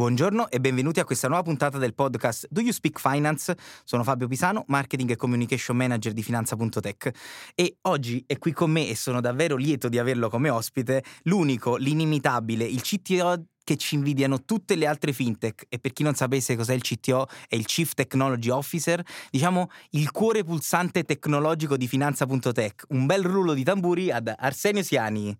Buongiorno 0.00 0.48
e 0.48 0.60
benvenuti 0.60 0.98
a 0.98 1.04
questa 1.04 1.28
nuova 1.28 1.42
puntata 1.42 1.76
del 1.76 1.94
podcast 1.94 2.46
Do 2.48 2.62
You 2.62 2.72
Speak 2.72 2.98
Finance? 2.98 3.54
Sono 3.84 4.02
Fabio 4.02 4.28
Pisano, 4.28 4.64
Marketing 4.68 5.10
e 5.10 5.16
Communication 5.16 5.76
Manager 5.76 6.14
di 6.14 6.22
Finanza.tech 6.22 7.10
e 7.54 7.76
oggi 7.82 8.24
è 8.26 8.38
qui 8.38 8.52
con 8.52 8.70
me 8.70 8.88
e 8.88 8.96
sono 8.96 9.20
davvero 9.20 9.56
lieto 9.56 9.90
di 9.90 9.98
averlo 9.98 10.30
come 10.30 10.48
ospite 10.48 11.04
l'unico, 11.24 11.76
l'inimitabile, 11.76 12.64
il 12.64 12.80
CTO 12.80 13.44
che 13.70 13.76
ci 13.76 13.94
invidiano 13.94 14.42
tutte 14.42 14.74
le 14.74 14.84
altre 14.86 15.12
fintech 15.12 15.66
e 15.68 15.78
per 15.78 15.92
chi 15.92 16.02
non 16.02 16.14
sapesse 16.14 16.56
cos'è 16.56 16.74
il 16.74 16.82
CTO 16.82 17.28
è 17.48 17.54
il 17.54 17.66
Chief 17.66 17.94
Technology 17.94 18.48
Officer, 18.48 19.00
diciamo 19.30 19.70
il 19.90 20.10
cuore 20.10 20.42
pulsante 20.42 21.04
tecnologico 21.04 21.76
di 21.76 21.86
Finanza.tech. 21.86 22.86
Un 22.88 23.06
bel 23.06 23.22
rullo 23.22 23.54
di 23.54 23.62
tamburi 23.62 24.10
ad 24.10 24.34
Arsenio 24.36 24.82
Siani. 24.82 25.38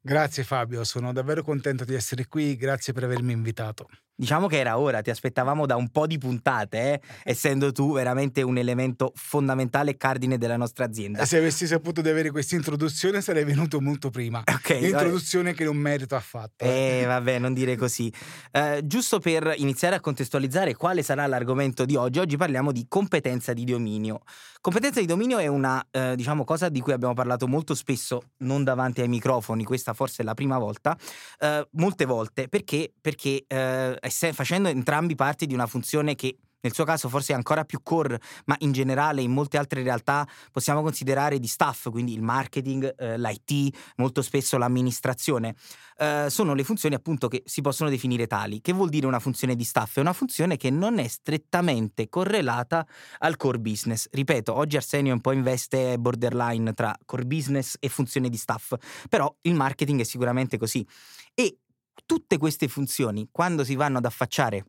Grazie 0.00 0.42
Fabio, 0.42 0.84
sono 0.84 1.12
davvero 1.12 1.42
contento 1.42 1.84
di 1.84 1.92
essere 1.92 2.28
qui, 2.28 2.56
grazie 2.56 2.94
per 2.94 3.04
avermi 3.04 3.32
invitato. 3.32 3.88
Diciamo 4.18 4.46
che 4.46 4.58
era 4.58 4.78
ora, 4.78 5.02
ti 5.02 5.10
aspettavamo 5.10 5.66
da 5.66 5.76
un 5.76 5.90
po' 5.90 6.06
di 6.06 6.16
puntate, 6.16 6.94
eh? 6.94 7.00
essendo 7.22 7.70
tu 7.70 7.92
veramente 7.92 8.40
un 8.40 8.56
elemento 8.56 9.12
fondamentale 9.14 9.90
e 9.90 9.96
cardine 9.98 10.38
della 10.38 10.56
nostra 10.56 10.86
azienda. 10.86 11.26
Se 11.26 11.36
avessi 11.36 11.66
saputo 11.66 12.00
di 12.00 12.08
avere 12.08 12.30
questa 12.30 12.54
introduzione 12.54 13.20
sarei 13.20 13.44
venuto 13.44 13.80
molto 13.80 14.08
prima. 14.10 14.42
Ok. 14.56 14.80
L'introduzione 14.80 15.52
che 15.52 15.64
non 15.64 15.76
merito 15.76 16.16
affatto. 16.16 16.64
Eh, 16.64 17.04
vabbè, 17.06 17.38
non 17.38 17.52
dire 17.52 17.76
così. 17.76 18.10
Eh, 18.50 18.80
giusto 18.84 19.20
per 19.20 19.52
iniziare 19.58 19.96
a 19.96 20.00
contestualizzare 20.00 20.74
quale 20.74 21.02
sarà 21.02 21.26
l'argomento 21.26 21.84
di 21.84 21.94
oggi, 21.94 22.18
oggi 22.18 22.36
parliamo 22.36 22.72
di 22.72 22.86
competenza 22.88 23.52
di 23.52 23.64
dominio. 23.64 24.22
Competenza 24.66 24.98
di 24.98 25.06
dominio 25.06 25.38
è 25.38 25.46
una, 25.46 25.86
eh, 25.92 26.14
diciamo, 26.16 26.42
cosa 26.42 26.68
di 26.68 26.80
cui 26.80 26.92
abbiamo 26.92 27.14
parlato 27.14 27.46
molto 27.46 27.74
spesso, 27.76 28.30
non 28.38 28.64
davanti 28.64 29.00
ai 29.00 29.06
microfoni, 29.06 29.62
questa 29.62 29.92
forse 29.92 30.22
è 30.22 30.24
la 30.24 30.34
prima 30.34 30.58
volta, 30.58 30.98
eh, 31.38 31.68
molte 31.72 32.04
volte, 32.04 32.48
perché, 32.48 32.92
perché 33.00 33.44
eh, 33.46 33.96
facendo 34.10 34.68
entrambi 34.68 35.14
parte 35.14 35.46
di 35.46 35.54
una 35.54 35.66
funzione 35.66 36.14
che 36.14 36.36
nel 36.66 36.74
suo 36.74 36.84
caso 36.84 37.08
forse 37.08 37.32
è 37.32 37.36
ancora 37.36 37.64
più 37.64 37.80
core, 37.82 38.20
ma 38.46 38.56
in 38.58 38.72
generale 38.72 39.22
in 39.22 39.30
molte 39.30 39.56
altre 39.56 39.84
realtà 39.84 40.26
possiamo 40.50 40.82
considerare 40.82 41.38
di 41.38 41.46
staff, 41.46 41.88
quindi 41.90 42.12
il 42.12 42.22
marketing, 42.22 42.92
eh, 42.98 43.16
l'IT, 43.16 43.76
molto 43.96 44.20
spesso 44.20 44.58
l'amministrazione. 44.58 45.54
Eh, 45.96 46.26
sono 46.28 46.54
le 46.54 46.64
funzioni 46.64 46.96
appunto 46.96 47.28
che 47.28 47.42
si 47.46 47.60
possono 47.60 47.88
definire 47.88 48.26
tali. 48.26 48.60
Che 48.60 48.72
vuol 48.72 48.88
dire 48.88 49.06
una 49.06 49.20
funzione 49.20 49.54
di 49.54 49.62
staff? 49.62 49.98
È 49.98 50.00
una 50.00 50.12
funzione 50.12 50.56
che 50.56 50.70
non 50.70 50.98
è 50.98 51.06
strettamente 51.06 52.08
correlata 52.08 52.84
al 53.18 53.36
core 53.36 53.60
business. 53.60 54.08
Ripeto, 54.10 54.52
oggi 54.52 54.76
Arsenio 54.76 55.12
un 55.12 55.20
po' 55.20 55.32
investe 55.32 55.98
borderline 55.98 56.72
tra 56.72 56.96
core 57.04 57.26
business 57.26 57.76
e 57.78 57.88
funzione 57.88 58.28
di 58.28 58.36
staff, 58.36 58.74
però 59.08 59.32
il 59.42 59.54
marketing 59.54 60.00
è 60.00 60.04
sicuramente 60.04 60.58
così. 60.58 60.84
E 61.32 61.58
tutte 62.04 62.38
queste 62.38 62.68
funzioni, 62.68 63.28
quando 63.30 63.64
si 63.64 63.74
vanno 63.74 63.98
ad 63.98 64.04
affacciare 64.04 64.64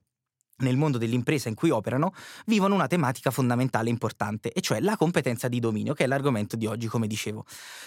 nel 0.58 0.78
mondo 0.78 0.98
dell'impresa 0.98 1.50
in 1.50 1.56
cui 1.56 1.70
operano, 1.70 2.14
vivono 2.46 2.76
una 2.76 2.88
tematica 2.88 3.32
fondamentale 3.32 3.90
e 3.90 3.92
importante, 3.92 4.52
e 4.52 4.62
cioè 4.62 4.80
la 4.80 4.96
competenza 4.96 5.48
di 5.48 5.60
dominio, 5.60 5.94
che 5.94 6.06
è 6.06 6.08
l'argomento 6.08 6.56
di 6.56 6.66
oggi, 6.66 6.88
come 6.88 7.08
dicevo. 7.08 7.46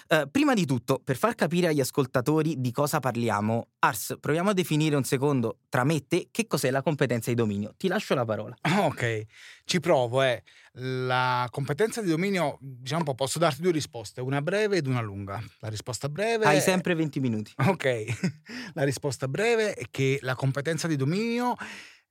Uh, 0.09 0.31
prima 0.31 0.55
di 0.55 0.67
tutto, 0.67 1.01
per 1.03 1.17
far 1.17 1.35
capire 1.35 1.69
agli 1.69 1.81
ascoltatori 1.81 2.61
di 2.61 2.71
cosa 2.73 3.01
parliamo, 3.01 3.69
Ars, 3.81 4.17
proviamo 4.21 4.51
a 4.51 4.53
definire 4.53 4.97
un 4.97 5.05
secondo 5.05 5.59
tra 5.69 5.85
me 5.85 5.95
e 5.95 6.07
te 6.07 6.29
che 6.31 6.47
cos'è 6.47 6.71
la 6.71 6.83
competenza 6.83 7.31
di 7.31 7.37
dominio. 7.37 7.75
Ti 7.77 7.89
lascio 7.89 8.15
la 8.15 8.25
parola. 8.25 8.57
Ok, 8.91 9.27
ci 9.65 9.79
provo. 9.79 10.23
Eh. 10.23 10.43
La 10.75 11.47
competenza 11.51 12.01
di 12.01 12.09
dominio, 12.09 12.57
diciamo 12.61 13.01
un 13.01 13.05
po', 13.07 13.15
posso 13.15 13.39
darti 13.39 13.61
due 13.61 13.73
risposte, 13.73 14.21
una 14.21 14.41
breve 14.41 14.79
ed 14.79 14.87
una 14.87 15.01
lunga. 15.01 15.43
La 15.59 15.69
risposta 15.69 16.09
breve... 16.09 16.45
Hai 16.47 16.61
sempre 16.61 16.95
20 16.95 17.21
minuti. 17.21 17.53
Ok, 17.67 18.05
la 18.75 18.85
risposta 18.85 19.29
breve 19.29 19.75
è 19.75 19.85
che 19.91 20.19
la 20.23 20.35
competenza 20.35 20.87
di 20.87 20.97
dominio 20.97 21.57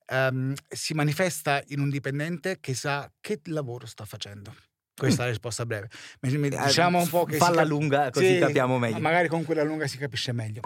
um, 0.10 0.54
si 0.68 0.94
manifesta 0.94 1.62
in 1.68 1.80
un 1.80 1.90
dipendente 1.90 2.60
che 2.60 2.74
sa 2.74 3.12
che 3.20 3.40
lavoro 3.46 3.86
sta 3.86 4.06
facendo. 4.06 4.56
Questa 4.96 5.22
è 5.22 5.26
la 5.26 5.32
risposta 5.32 5.66
breve. 5.66 5.90
Eh, 6.20 6.50
diciamo 6.50 7.00
un 7.00 7.08
po' 7.08 7.24
che... 7.24 7.38
Falla 7.38 7.58
cap- 7.58 7.68
lunga 7.68 8.10
così 8.10 8.34
sì, 8.34 8.40
capiamo 8.40 8.78
meglio. 8.78 9.00
Magari 9.00 9.30
con 9.30 9.46
quella 9.46 9.64
lunga 9.64 9.88
si 9.88 9.98
capisce 9.98 10.34
meglio 10.34 10.62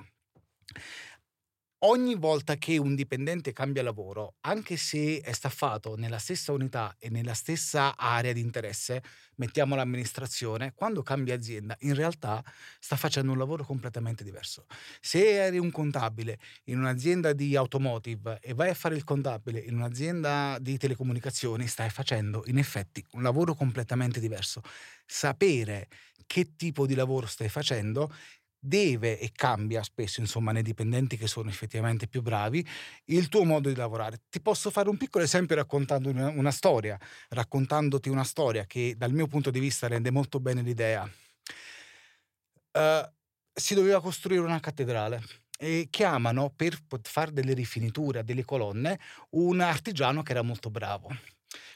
ogni 1.86 2.16
volta 2.16 2.56
che 2.56 2.78
un 2.78 2.96
dipendente 2.96 3.52
cambia 3.52 3.84
lavoro, 3.84 4.36
anche 4.42 4.78
se 4.78 5.20
è 5.20 5.32
staffato 5.34 5.96
nella 5.96 6.18
stessa 6.18 6.52
unità 6.54 6.96
e 6.98 7.10
nella 7.10 7.34
stessa 7.34 7.98
area 7.98 8.32
di 8.32 8.40
interesse, 8.40 9.04
mettiamo 9.36 9.76
l'amministrazione, 9.76 10.74
quando 10.74 11.04
cambia 11.04 11.36
azienda, 11.36 11.76
in 11.82 11.94
realtà 11.94 12.44
sta 12.80 12.96
facendo 12.96 13.32
un 13.34 13.38
lavoro 13.38 13.66
completamente 13.66 14.24
diverso. 14.24 14.66
Se 15.02 15.44
eri 15.44 15.58
un 15.58 15.72
contabile 15.72 16.40
in 16.66 16.80
un'azienda 16.80 17.34
di 17.34 17.56
automotive 17.56 18.40
e 18.42 18.54
vai 18.54 18.70
a 18.70 18.74
fare 18.74 18.96
il 18.96 19.04
contabile 19.04 19.60
in 19.60 19.76
un'azienda 19.76 20.58
di 20.62 20.78
telecomunicazioni, 20.78 21.68
stai 21.68 21.90
facendo 21.90 22.44
in 22.48 22.58
effetti 22.58 23.06
un 23.12 23.24
lavoro 23.24 23.56
completamente 23.56 24.20
diverso. 24.22 24.62
Sapere 25.06 25.90
che 26.26 26.56
tipo 26.56 26.86
di 26.86 26.96
lavoro 26.96 27.28
stai 27.28 27.50
facendo 27.50 28.10
deve 28.64 29.20
e 29.20 29.32
cambia 29.34 29.84
spesso, 29.84 30.22
insomma, 30.22 30.54
nei 30.54 30.64
dipendenti 30.64 31.18
che 31.18 31.28
sono 31.28 31.50
effettivamente 31.50 32.08
più 32.08 32.22
bravi, 32.22 32.66
il 33.06 33.28
tuo 33.28 33.44
modo 33.44 33.68
di 33.68 33.76
lavorare. 33.76 34.22
Ti 34.30 34.42
posso 34.42 34.72
fare 34.72 34.90
un 34.90 34.96
piccolo 34.96 35.26
esempio 35.26 35.56
raccontando 35.56 36.10
una, 36.10 36.30
una 36.30 36.52
storia, 36.52 36.98
raccontandoti 37.30 38.08
una 38.08 38.24
storia 38.24 38.66
che 38.66 38.96
dal 38.98 39.12
mio 39.12 39.28
punto 39.28 39.52
di 39.52 39.60
vista 39.60 39.88
rende 39.88 40.12
molto 40.12 40.40
bene 40.40 40.62
l'idea. 40.62 41.04
Uh, 42.72 43.12
si 43.54 43.76
doveva 43.76 44.02
costruire 44.02 44.42
una 44.42 44.60
cattedrale 44.60 45.22
e 45.60 45.88
chiamano 45.90 46.52
per 46.56 46.78
fare 47.04 47.32
delle 47.32 47.54
rifiniture 47.54 48.20
a 48.20 48.24
delle 48.24 48.46
colonne 48.46 49.00
un 49.32 49.60
artigiano 49.60 50.24
che 50.24 50.32
era 50.32 50.42
molto 50.42 50.70
bravo. 50.70 51.10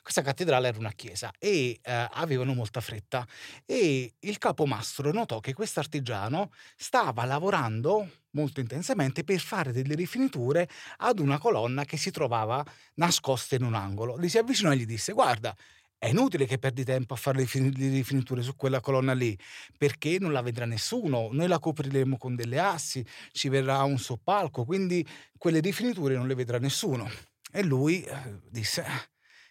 Questa 0.01 0.21
cattedrale 0.21 0.67
era 0.67 0.77
una 0.77 0.91
chiesa 0.91 1.31
e 1.37 1.79
eh, 1.81 2.07
avevano 2.11 2.53
molta 2.53 2.81
fretta 2.81 3.27
e 3.65 4.13
il 4.19 4.37
capomastro 4.37 5.11
notò 5.11 5.39
che 5.39 5.53
questo 5.53 5.79
artigiano 5.79 6.51
stava 6.75 7.25
lavorando 7.25 8.09
molto 8.31 8.59
intensamente 8.59 9.23
per 9.23 9.39
fare 9.39 9.71
delle 9.71 9.95
rifiniture 9.95 10.69
ad 10.97 11.19
una 11.19 11.39
colonna 11.39 11.85
che 11.85 11.97
si 11.97 12.11
trovava 12.11 12.63
nascosta 12.95 13.55
in 13.55 13.63
un 13.63 13.73
angolo. 13.73 14.19
Gli 14.19 14.29
si 14.29 14.37
avvicinò 14.37 14.71
e 14.71 14.77
gli 14.77 14.85
disse 14.85 15.13
guarda, 15.13 15.55
è 15.99 16.09
inutile 16.09 16.45
che 16.45 16.59
perdi 16.59 16.83
tempo 16.83 17.15
a 17.15 17.17
fare 17.17 17.39
le 17.39 17.89
rifiniture 17.89 18.43
su 18.43 18.55
quella 18.55 18.79
colonna 18.79 19.13
lì, 19.13 19.37
perché 19.75 20.19
non 20.19 20.31
la 20.31 20.41
vedrà 20.41 20.65
nessuno, 20.65 21.29
noi 21.31 21.47
la 21.47 21.57
copriremo 21.57 22.17
con 22.17 22.35
delle 22.35 22.59
assi, 22.59 23.03
ci 23.31 23.49
verrà 23.49 23.81
un 23.81 23.97
soppalco, 23.97 24.63
quindi 24.63 25.05
quelle 25.39 25.59
rifiniture 25.59 26.15
non 26.15 26.27
le 26.27 26.35
vedrà 26.35 26.59
nessuno. 26.59 27.09
E 27.51 27.63
lui 27.63 28.03
eh, 28.03 28.39
disse, 28.47 28.85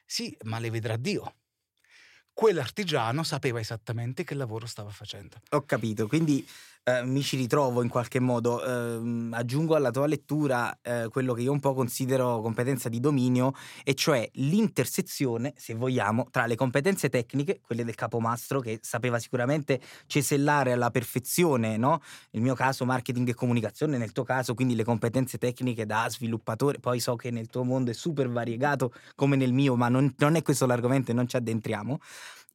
sì, 0.06 0.36
ma 0.44 0.58
le 0.58 0.70
vedrà 0.70 0.96
Dio. 0.96 1.34
Quell'artigiano 2.32 3.22
sapeva 3.22 3.60
esattamente 3.60 4.22
che 4.22 4.34
lavoro 4.34 4.66
stava 4.66 4.90
facendo. 4.90 5.40
Ho 5.50 5.62
capito, 5.62 6.06
quindi 6.06 6.46
eh, 6.88 7.04
mi 7.04 7.20
ci 7.22 7.36
ritrovo 7.36 7.82
in 7.82 7.88
qualche 7.88 8.20
modo. 8.20 8.62
Eh, 8.64 9.28
aggiungo 9.32 9.74
alla 9.74 9.90
tua 9.90 10.06
lettura 10.06 10.78
eh, 10.82 11.08
quello 11.10 11.34
che 11.34 11.42
io 11.42 11.50
un 11.50 11.58
po' 11.58 11.74
considero 11.74 12.40
competenza 12.40 12.88
di 12.88 13.00
dominio, 13.00 13.52
e 13.82 13.94
cioè 13.94 14.28
l'intersezione, 14.34 15.52
se 15.56 15.74
vogliamo, 15.74 16.28
tra 16.30 16.46
le 16.46 16.54
competenze 16.54 17.08
tecniche, 17.08 17.60
quelle 17.60 17.84
del 17.84 17.96
capomastro, 17.96 18.60
che 18.60 18.78
sapeva 18.82 19.18
sicuramente 19.18 19.80
cesellare 20.06 20.72
alla 20.72 20.90
perfezione, 20.90 21.76
no? 21.76 22.00
Nel 22.30 22.42
mio 22.42 22.54
caso 22.54 22.84
marketing 22.84 23.28
e 23.30 23.34
comunicazione, 23.34 23.98
nel 23.98 24.12
tuo 24.12 24.22
caso 24.22 24.54
quindi 24.54 24.76
le 24.76 24.84
competenze 24.84 25.38
tecniche 25.38 25.86
da 25.86 26.06
sviluppatore, 26.08 26.78
poi 26.78 27.00
so 27.00 27.16
che 27.16 27.32
nel 27.32 27.48
tuo 27.48 27.64
mondo 27.64 27.90
è 27.90 27.94
super 27.94 28.28
variegato 28.28 28.92
come 29.16 29.34
nel 29.34 29.52
mio, 29.52 29.74
ma 29.74 29.88
non, 29.88 30.14
non 30.18 30.36
è 30.36 30.42
questo 30.42 30.66
l'argomento 30.66 31.10
e 31.10 31.14
non 31.14 31.26
ci 31.26 31.36
addentriamo 31.36 31.98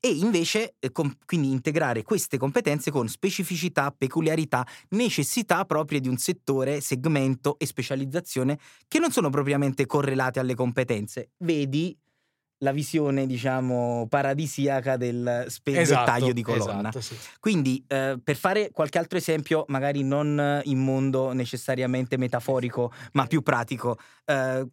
e 0.03 0.09
invece 0.09 0.75
eh, 0.79 0.91
com- 0.91 1.15
quindi 1.25 1.51
integrare 1.51 2.01
queste 2.01 2.37
competenze 2.37 2.89
con 2.89 3.07
specificità, 3.07 3.93
peculiarità, 3.95 4.65
necessità 4.89 5.63
proprie 5.63 5.99
di 5.99 6.09
un 6.09 6.17
settore, 6.17 6.81
segmento 6.81 7.57
e 7.59 7.67
specializzazione 7.67 8.59
che 8.87 8.99
non 8.99 9.11
sono 9.11 9.29
propriamente 9.29 9.85
correlate 9.85 10.39
alle 10.39 10.55
competenze. 10.55 11.29
Vedi 11.37 11.95
la 12.61 12.71
visione, 12.71 13.25
diciamo, 13.25 14.05
paradisiaca 14.07 14.95
del 14.97 15.45
spe- 15.47 15.79
esatto, 15.79 16.05
taglio 16.11 16.33
di 16.33 16.43
colonna. 16.43 16.89
Esatto, 16.89 17.01
sì. 17.01 17.15
Quindi, 17.39 17.83
eh, 17.87 18.19
per 18.23 18.35
fare 18.35 18.71
qualche 18.71 18.99
altro 18.99 19.17
esempio, 19.17 19.65
magari 19.67 20.03
non 20.03 20.61
in 20.65 20.79
mondo 20.79 21.33
necessariamente 21.33 22.17
metaforico, 22.17 22.91
ma 23.13 23.25
più 23.25 23.41
pratico, 23.41 23.97
eh, 24.25 24.67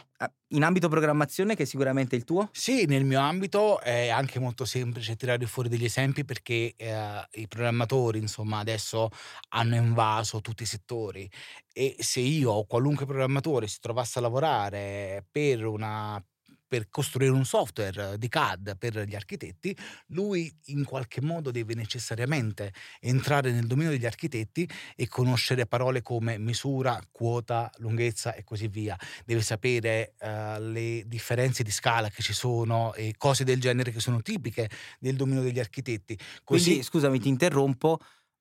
in 0.49 0.63
ambito 0.63 0.89
programmazione, 0.89 1.55
che 1.57 1.63
è 1.63 1.67
sicuramente 1.67 2.15
il 2.17 2.25
tuo? 2.25 2.49
Sì, 2.53 2.85
nel 2.87 3.05
mio 3.05 3.21
ambito 3.21 3.81
è 3.81 4.09
anche 4.09 4.39
molto 4.39 4.65
semplice 4.65 5.17
tirare 5.17 5.47
fuori 5.47 5.69
degli 5.69 5.85
esempi 5.85 6.25
perché 6.25 6.75
eh, 6.77 7.29
i 7.33 7.49
programmatori, 7.49 8.19
insomma, 8.19 8.59
adesso 8.59 9.09
hanno 9.51 9.77
invaso 9.77 10.41
tutti 10.41 10.63
i 10.65 10.67
settori 10.67 11.31
e 11.73 11.97
se 11.99 12.21
io 12.21 12.51
o 12.51 12.67
qualunque 12.67 13.07
programmatore 13.07 13.67
si 13.67 13.79
trovasse 13.81 14.19
a 14.19 14.23
lavorare 14.23 15.25
per 15.31 15.65
una 15.65 16.23
per 16.69 16.89
costruire 16.91 17.33
un 17.33 17.47
software 17.47 18.19
di 18.19 18.29
CAD 18.29 18.77
per 18.79 19.01
gli 19.05 19.15
architetti, 19.15 19.77
lui 20.09 20.55
in 20.67 20.85
qualche 20.85 21.23
modo 21.23 21.51
deve 21.51 21.75
necessariamente 21.75 22.73
entrare 23.01 23.51
nel 23.51 23.67
dominio 23.67 23.91
degli 23.91 24.07
architetti 24.07 24.69
e 24.95 25.09
conoscere 25.09 25.67
parole 25.67 26.03
come 26.03 26.39
misura, 26.39 27.01
quota, 27.11 27.71
lunghezza 27.79 28.35
e 28.35 28.45
così 28.45 28.69
via. 28.69 28.97
Deve 29.25 29.41
sapere 29.41 30.15
uh, 30.21 30.61
le 30.61 31.05
differenze 31.07 31.63
di 31.63 31.71
scala 31.71 32.11
che 32.11 32.23
ci 32.23 32.35
sono 32.35 32.93
e 32.95 33.15
cose 33.17 33.45
del 33.45 33.61
genere 33.61 33.91
che 33.91 34.01
sono 34.01 34.21
tipiche 34.21 34.69
del 35.01 35.17
dominio 35.17 35.43
degli 35.43 35.59
architetti. 35.59 36.19
Così, 36.45 36.65
Quindi, 36.65 36.83
scusami, 36.83 37.19
ti 37.19 37.29
interrompo 37.29 37.99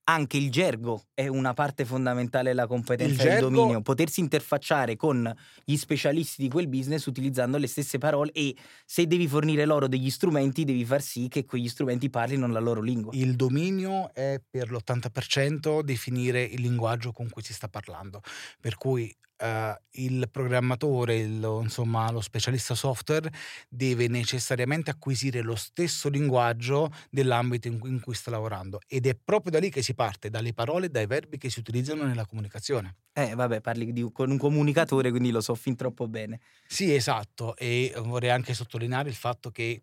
anche 0.10 0.38
il 0.38 0.50
gergo 0.50 1.08
è 1.14 1.28
una 1.28 1.54
parte 1.54 1.84
fondamentale 1.84 2.50
della 2.50 2.68
competenza 2.68 3.24
del 3.24 3.40
dominio, 3.40 3.82
potersi 3.82 4.22
interfacciare 4.22 4.96
con 4.96 5.34
gli 5.66 5.76
specialisti 5.76 6.42
di 6.42 6.50
quel 6.50 6.68
business 6.68 7.06
utilizzando 7.06 7.58
le 7.58 7.68
stesse 7.68 7.98
parole 7.98 8.32
e 8.32 8.56
se 8.86 9.06
devi 9.06 9.28
fornire 9.28 9.66
loro 9.66 9.88
degli 9.88 10.10
strumenti 10.10 10.64
devi 10.64 10.86
far 10.86 11.02
sì 11.02 11.28
che 11.28 11.46
quegli 11.46 11.68
strumenti 11.68 12.10
parlino 12.10 12.48
la 12.48 12.60
loro 12.60 12.82
lingua. 12.82 13.12
Il 13.16 13.36
dominio 13.36 14.14
è 14.14 14.42
per 14.50 14.72
l'80% 14.72 15.82
definire 15.82 16.42
il 16.42 16.62
linguaggio 16.62 17.12
con 17.12 17.30
cui 17.30 17.44
si 17.44 17.54
sta 17.54 17.68
parlando, 17.68 18.22
per 18.62 18.78
cui 18.78 19.14
uh, 19.38 19.76
il 19.92 20.30
programmatore, 20.32 21.18
il, 21.18 21.60
insomma 21.62 22.10
lo 22.12 22.22
specialista 22.22 22.76
software 22.76 23.32
deve 23.70 24.08
necessariamente 24.08 24.90
acquisire 24.92 25.42
lo 25.42 25.56
stesso 25.56 26.10
linguaggio 26.10 26.92
dell'ambito 27.10 27.68
in 27.68 27.80
cui, 27.80 27.90
in 27.90 28.00
cui 28.00 28.14
sta 28.14 28.32
lavorando 28.32 28.80
ed 28.88 29.06
è 29.06 29.16
proprio 29.16 29.52
da 29.52 29.60
lì 29.60 29.70
che 29.70 29.82
si 29.82 29.94
parte, 29.98 30.30
dalle 30.30 30.54
parole 30.54 30.86
e 30.86 30.90
dai 30.90 31.08
verbi 31.08 31.40
che 31.40 31.50
si 31.50 31.60
utilizzano 31.60 32.06
nella 32.06 32.26
comunicazione. 32.26 32.98
Eh, 33.14 33.34
vabbè, 33.34 33.62
parli 33.62 33.92
di, 33.92 34.08
con 34.14 34.30
un 34.30 34.38
comunicatore, 34.38 35.10
quindi 35.10 35.32
lo 35.32 35.42
so 35.42 35.56
fin 35.56 35.76
troppo 35.76 36.08
bene. 36.08 36.40
Sì, 36.68 36.94
esatto, 36.94 37.56
e 37.58 37.92
vorrei 37.98 38.30
anche 38.30 38.54
sottolineare 38.54 39.10
il 39.10 39.16
fatto 39.16 39.50
che 39.50 39.82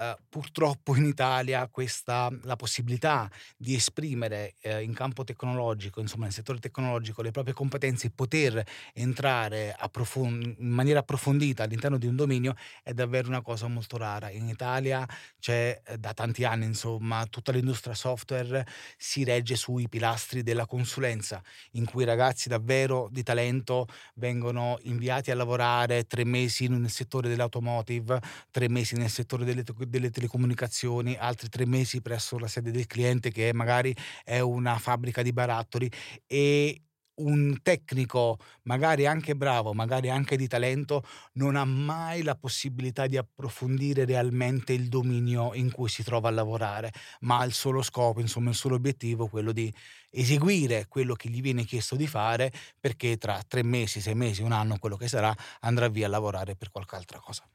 Uh, 0.00 0.14
purtroppo 0.28 0.94
in 0.94 1.06
Italia 1.06 1.66
questa, 1.66 2.30
la 2.44 2.54
possibilità 2.54 3.28
di 3.56 3.74
esprimere 3.74 4.54
uh, 4.62 4.78
in 4.80 4.94
campo 4.94 5.24
tecnologico, 5.24 5.98
insomma 5.98 6.26
nel 6.26 6.32
settore 6.32 6.60
tecnologico, 6.60 7.20
le 7.20 7.32
proprie 7.32 7.52
competenze 7.52 8.06
e 8.06 8.10
poter 8.14 8.64
entrare 8.94 9.74
approfond- 9.76 10.54
in 10.56 10.68
maniera 10.68 11.00
approfondita 11.00 11.64
all'interno 11.64 11.98
di 11.98 12.06
un 12.06 12.14
dominio 12.14 12.54
è 12.84 12.92
davvero 12.92 13.26
una 13.26 13.42
cosa 13.42 13.66
molto 13.66 13.96
rara. 13.96 14.30
In 14.30 14.46
Italia 14.46 15.04
c'è 15.40 15.82
uh, 15.84 15.96
da 15.96 16.14
tanti 16.14 16.44
anni, 16.44 16.66
insomma, 16.66 17.26
tutta 17.26 17.50
l'industria 17.50 17.94
software 17.94 18.64
si 18.96 19.24
regge 19.24 19.56
sui 19.56 19.88
pilastri 19.88 20.44
della 20.44 20.66
consulenza, 20.66 21.42
in 21.72 21.84
cui 21.84 22.04
ragazzi 22.04 22.48
davvero 22.48 23.08
di 23.10 23.24
talento 23.24 23.88
vengono 24.14 24.78
inviati 24.82 25.32
a 25.32 25.34
lavorare 25.34 26.04
tre 26.04 26.24
mesi 26.24 26.68
nel 26.68 26.88
settore 26.88 27.28
dell'automotive, 27.28 28.20
tre 28.52 28.68
mesi 28.68 28.94
nel 28.94 29.10
settore 29.10 29.44
delle 29.44 29.64
tecnologie 29.64 29.86
delle 29.88 30.10
telecomunicazioni, 30.10 31.16
altri 31.16 31.48
tre 31.48 31.66
mesi 31.66 32.00
presso 32.00 32.38
la 32.38 32.48
sede 32.48 32.70
del 32.70 32.86
cliente 32.86 33.30
che 33.30 33.52
magari 33.52 33.94
è 34.24 34.40
una 34.40 34.78
fabbrica 34.78 35.22
di 35.22 35.32
barattoli 35.32 35.90
e 36.26 36.82
un 37.18 37.58
tecnico, 37.62 38.38
magari 38.62 39.06
anche 39.06 39.34
bravo, 39.34 39.72
magari 39.72 40.10
anche 40.10 40.36
di 40.36 40.46
talento, 40.46 41.02
non 41.34 41.56
ha 41.56 41.64
mai 41.64 42.22
la 42.22 42.36
possibilità 42.36 43.06
di 43.06 43.16
approfondire 43.16 44.04
realmente 44.04 44.72
il 44.72 44.88
dominio 44.88 45.54
in 45.54 45.70
cui 45.72 45.88
si 45.88 46.02
trova 46.02 46.28
a 46.28 46.32
lavorare, 46.32 46.92
ma 47.20 47.38
ha 47.38 47.44
il 47.44 47.52
solo 47.52 47.82
scopo, 47.82 48.20
insomma, 48.20 48.50
il 48.50 48.56
solo 48.56 48.76
obiettivo, 48.76 49.28
quello 49.28 49.52
di 49.52 49.72
eseguire 50.10 50.86
quello 50.88 51.14
che 51.14 51.28
gli 51.28 51.40
viene 51.40 51.64
chiesto 51.64 51.96
di 51.96 52.06
fare, 52.06 52.52
perché 52.78 53.16
tra 53.16 53.42
tre 53.46 53.62
mesi, 53.64 54.00
sei 54.00 54.14
mesi, 54.14 54.42
un 54.42 54.52
anno, 54.52 54.78
quello 54.78 54.96
che 54.96 55.08
sarà, 55.08 55.34
andrà 55.60 55.88
via 55.88 56.06
a 56.06 56.10
lavorare 56.10 56.56
per 56.56 56.70
qualche 56.70 56.96
altra 56.96 57.18
cosa. 57.18 57.48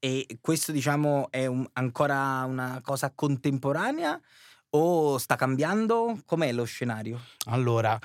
E 0.00 0.38
questo 0.40 0.70
diciamo 0.70 1.28
è 1.30 1.46
un, 1.46 1.66
ancora 1.72 2.44
una 2.44 2.80
cosa 2.82 3.12
contemporanea 3.12 4.20
o 4.70 5.18
sta 5.18 5.34
cambiando? 5.34 6.20
Com'è 6.24 6.52
lo 6.52 6.64
scenario? 6.64 7.20
Allora, 7.46 7.98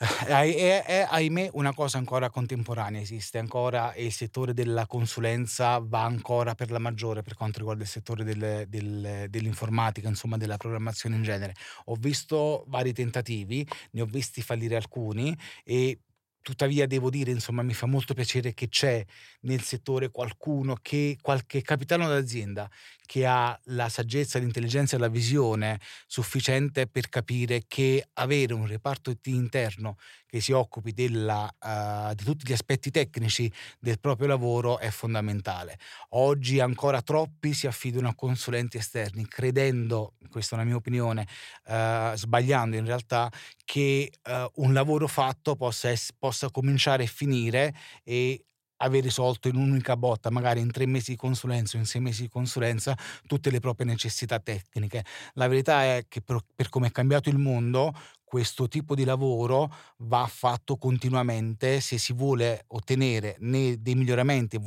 è, 0.00 0.32
è, 0.32 0.84
è, 0.84 1.06
ahimè 1.10 1.50
una 1.52 1.74
cosa 1.74 1.98
ancora 1.98 2.30
contemporanea, 2.30 3.02
esiste 3.02 3.36
ancora 3.38 3.92
e 3.92 4.06
il 4.06 4.12
settore 4.12 4.54
della 4.54 4.86
consulenza 4.86 5.78
va 5.78 6.04
ancora 6.04 6.54
per 6.54 6.70
la 6.70 6.78
maggiore 6.78 7.22
per 7.22 7.34
quanto 7.34 7.58
riguarda 7.58 7.82
il 7.82 7.88
settore 7.88 8.24
del, 8.24 8.64
del, 8.66 9.26
dell'informatica, 9.28 10.08
insomma 10.08 10.38
della 10.38 10.56
programmazione 10.56 11.16
in 11.16 11.22
genere. 11.22 11.54
Ho 11.84 11.96
visto 11.96 12.64
vari 12.68 12.94
tentativi, 12.94 13.66
ne 13.90 14.00
ho 14.00 14.06
visti 14.06 14.40
fallire 14.40 14.76
alcuni 14.76 15.36
e 15.62 16.00
Tuttavia 16.42 16.86
devo 16.86 17.10
dire, 17.10 17.30
insomma, 17.30 17.62
mi 17.62 17.74
fa 17.74 17.86
molto 17.86 18.14
piacere 18.14 18.54
che 18.54 18.68
c'è 18.68 19.04
nel 19.42 19.62
settore 19.62 20.10
qualcuno 20.10 20.76
che, 20.80 21.18
qualche 21.20 21.60
capitano 21.62 22.08
d'azienda 22.08 22.68
che 23.04 23.26
ha 23.26 23.58
la 23.64 23.88
saggezza, 23.88 24.38
l'intelligenza 24.38 24.96
e 24.96 24.98
la 25.00 25.08
visione 25.08 25.80
sufficiente 26.06 26.86
per 26.86 27.08
capire 27.08 27.64
che 27.66 28.08
avere 28.14 28.54
un 28.54 28.66
reparto 28.66 29.12
interno 29.24 29.96
che 30.26 30.40
si 30.40 30.52
occupi 30.52 30.92
della, 30.92 31.52
uh, 31.58 32.14
di 32.14 32.22
tutti 32.22 32.46
gli 32.46 32.52
aspetti 32.52 32.92
tecnici 32.92 33.52
del 33.80 33.98
proprio 33.98 34.28
lavoro 34.28 34.78
è 34.78 34.90
fondamentale. 34.90 35.76
Oggi 36.10 36.60
ancora 36.60 37.02
troppi 37.02 37.52
si 37.52 37.66
affidano 37.66 38.08
a 38.08 38.14
consulenti 38.14 38.76
esterni, 38.76 39.26
credendo, 39.26 40.14
questa 40.30 40.54
è 40.54 40.58
una 40.60 40.68
mia 40.68 40.76
opinione, 40.76 41.26
uh, 41.66 42.14
sbagliando 42.14 42.76
in 42.76 42.84
realtà, 42.84 43.28
che 43.70 44.10
uh, 44.28 44.64
un 44.64 44.72
lavoro 44.72 45.06
fatto 45.06 45.54
possa, 45.54 45.92
es- 45.92 46.12
possa 46.18 46.50
cominciare 46.50 47.04
e 47.04 47.06
finire 47.06 47.72
e 48.02 48.44
aver 48.78 49.04
risolto 49.04 49.46
in 49.46 49.54
un'unica 49.54 49.96
botta, 49.96 50.28
magari 50.28 50.58
in 50.58 50.72
tre 50.72 50.86
mesi 50.86 51.12
di 51.12 51.16
consulenza 51.16 51.76
o 51.76 51.80
in 51.80 51.86
sei 51.86 52.00
mesi 52.00 52.22
di 52.22 52.28
consulenza, 52.28 52.98
tutte 53.28 53.48
le 53.48 53.60
proprie 53.60 53.86
necessità 53.86 54.40
tecniche. 54.40 55.04
La 55.34 55.46
verità 55.46 55.84
è 55.84 56.04
che 56.08 56.20
per, 56.20 56.40
per 56.52 56.68
come 56.68 56.88
è 56.88 56.90
cambiato 56.90 57.28
il 57.28 57.38
mondo, 57.38 57.94
questo 58.24 58.66
tipo 58.66 58.96
di 58.96 59.04
lavoro 59.04 59.72
va 59.98 60.26
fatto 60.26 60.76
continuamente 60.76 61.80
se 61.80 61.96
si 61.96 62.12
vuole 62.12 62.64
ottenere 62.68 63.36
dei 63.38 63.94
miglioramenti, 63.94 64.58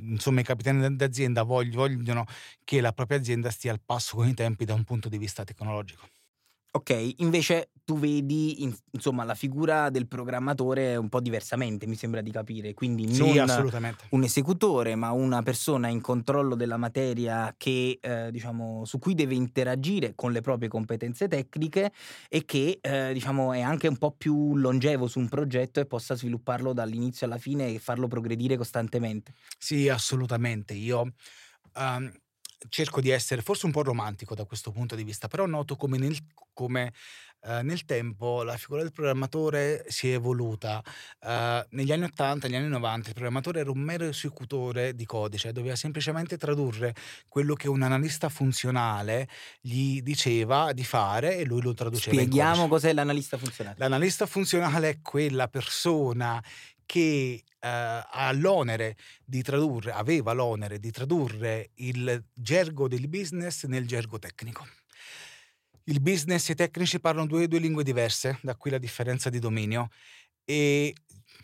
insomma 0.00 0.40
i 0.40 0.44
capitani 0.44 0.96
d'azienda 0.96 1.42
vogliono 1.42 2.24
che 2.64 2.80
la 2.80 2.92
propria 2.92 3.18
azienda 3.18 3.50
stia 3.50 3.72
al 3.72 3.80
passo 3.84 4.16
con 4.16 4.26
i 4.26 4.32
tempi 4.32 4.64
da 4.64 4.72
un 4.72 4.84
punto 4.84 5.10
di 5.10 5.18
vista 5.18 5.44
tecnologico. 5.44 6.15
Ok, 6.72 7.14
invece 7.18 7.70
tu 7.86 7.98
vedi 7.98 8.64
insomma 8.90 9.22
la 9.22 9.34
figura 9.34 9.90
del 9.90 10.08
programmatore 10.08 10.96
un 10.96 11.08
po' 11.08 11.20
diversamente, 11.20 11.86
mi 11.86 11.94
sembra 11.94 12.20
di 12.20 12.32
capire, 12.32 12.74
quindi 12.74 13.14
sì, 13.14 13.34
non 13.34 13.70
un 14.10 14.22
esecutore, 14.24 14.96
ma 14.96 15.12
una 15.12 15.42
persona 15.42 15.88
in 15.88 16.00
controllo 16.00 16.56
della 16.56 16.76
materia 16.76 17.54
che 17.56 17.98
eh, 18.00 18.30
diciamo 18.32 18.84
su 18.84 18.98
cui 18.98 19.14
deve 19.14 19.34
interagire 19.34 20.14
con 20.14 20.32
le 20.32 20.40
proprie 20.40 20.68
competenze 20.68 21.28
tecniche 21.28 21.92
e 22.28 22.44
che 22.44 22.78
eh, 22.82 23.12
diciamo 23.12 23.52
è 23.52 23.60
anche 23.60 23.86
un 23.86 23.96
po' 23.96 24.10
più 24.10 24.56
longevo 24.56 25.06
su 25.06 25.20
un 25.20 25.28
progetto 25.28 25.78
e 25.78 25.86
possa 25.86 26.14
svilupparlo 26.16 26.72
dall'inizio 26.72 27.26
alla 27.26 27.38
fine 27.38 27.72
e 27.72 27.78
farlo 27.78 28.08
progredire 28.08 28.56
costantemente. 28.56 29.32
Sì, 29.58 29.88
assolutamente. 29.88 30.74
Io 30.74 31.12
um, 31.76 32.10
cerco 32.68 33.00
di 33.00 33.10
essere 33.10 33.42
forse 33.42 33.66
un 33.66 33.72
po' 33.72 33.82
romantico 33.82 34.34
da 34.34 34.44
questo 34.44 34.70
punto 34.70 34.94
di 34.94 35.04
vista, 35.04 35.28
però 35.28 35.46
noto 35.46 35.76
come 35.76 35.98
nel, 35.98 36.16
come, 36.52 36.92
eh, 37.42 37.62
nel 37.62 37.84
tempo 37.84 38.42
la 38.42 38.56
figura 38.56 38.82
del 38.82 38.92
programmatore 38.92 39.84
si 39.88 40.10
è 40.10 40.14
evoluta. 40.14 40.82
Eh, 41.20 41.66
negli 41.70 41.92
anni 41.92 42.04
80, 42.04 42.46
negli 42.46 42.56
anni 42.56 42.68
90, 42.68 43.08
il 43.08 43.14
programmatore 43.14 43.60
era 43.60 43.70
un 43.70 43.78
mero 43.78 44.04
esecutore 44.04 44.94
di 44.94 45.04
codice, 45.04 45.52
doveva 45.52 45.76
semplicemente 45.76 46.36
tradurre 46.36 46.94
quello 47.28 47.54
che 47.54 47.68
un 47.68 47.82
analista 47.82 48.28
funzionale 48.28 49.28
gli 49.60 50.00
diceva 50.00 50.72
di 50.72 50.84
fare 50.84 51.36
e 51.36 51.44
lui 51.44 51.62
lo 51.62 51.74
traduceva. 51.74 52.16
Spieghiamo 52.16 52.68
cos'è 52.68 52.92
l'analista 52.92 53.36
funzionale. 53.36 53.76
L'analista 53.78 54.26
funzionale 54.26 54.88
è 54.88 54.98
quella 55.02 55.48
persona 55.48 56.42
che 56.86 57.42
eh, 57.58 58.34
l'onere 58.34 58.96
di 59.24 59.42
tradurre, 59.42 59.92
aveva 59.92 60.32
l'onere 60.32 60.78
di 60.78 60.90
tradurre 60.90 61.70
il 61.74 62.24
gergo 62.32 62.88
del 62.88 63.08
business 63.08 63.64
nel 63.64 63.86
gergo 63.86 64.18
tecnico. 64.18 64.66
Il 65.84 66.00
business 66.00 66.48
e 66.48 66.52
i 66.52 66.56
tecnici 66.56 66.98
parlano 66.98 67.26
due, 67.26 67.46
due 67.46 67.58
lingue 67.58 67.84
diverse, 67.84 68.38
da 68.42 68.56
qui 68.56 68.70
la 68.70 68.78
differenza 68.78 69.30
di 69.30 69.38
dominio 69.38 69.90
e 70.44 70.94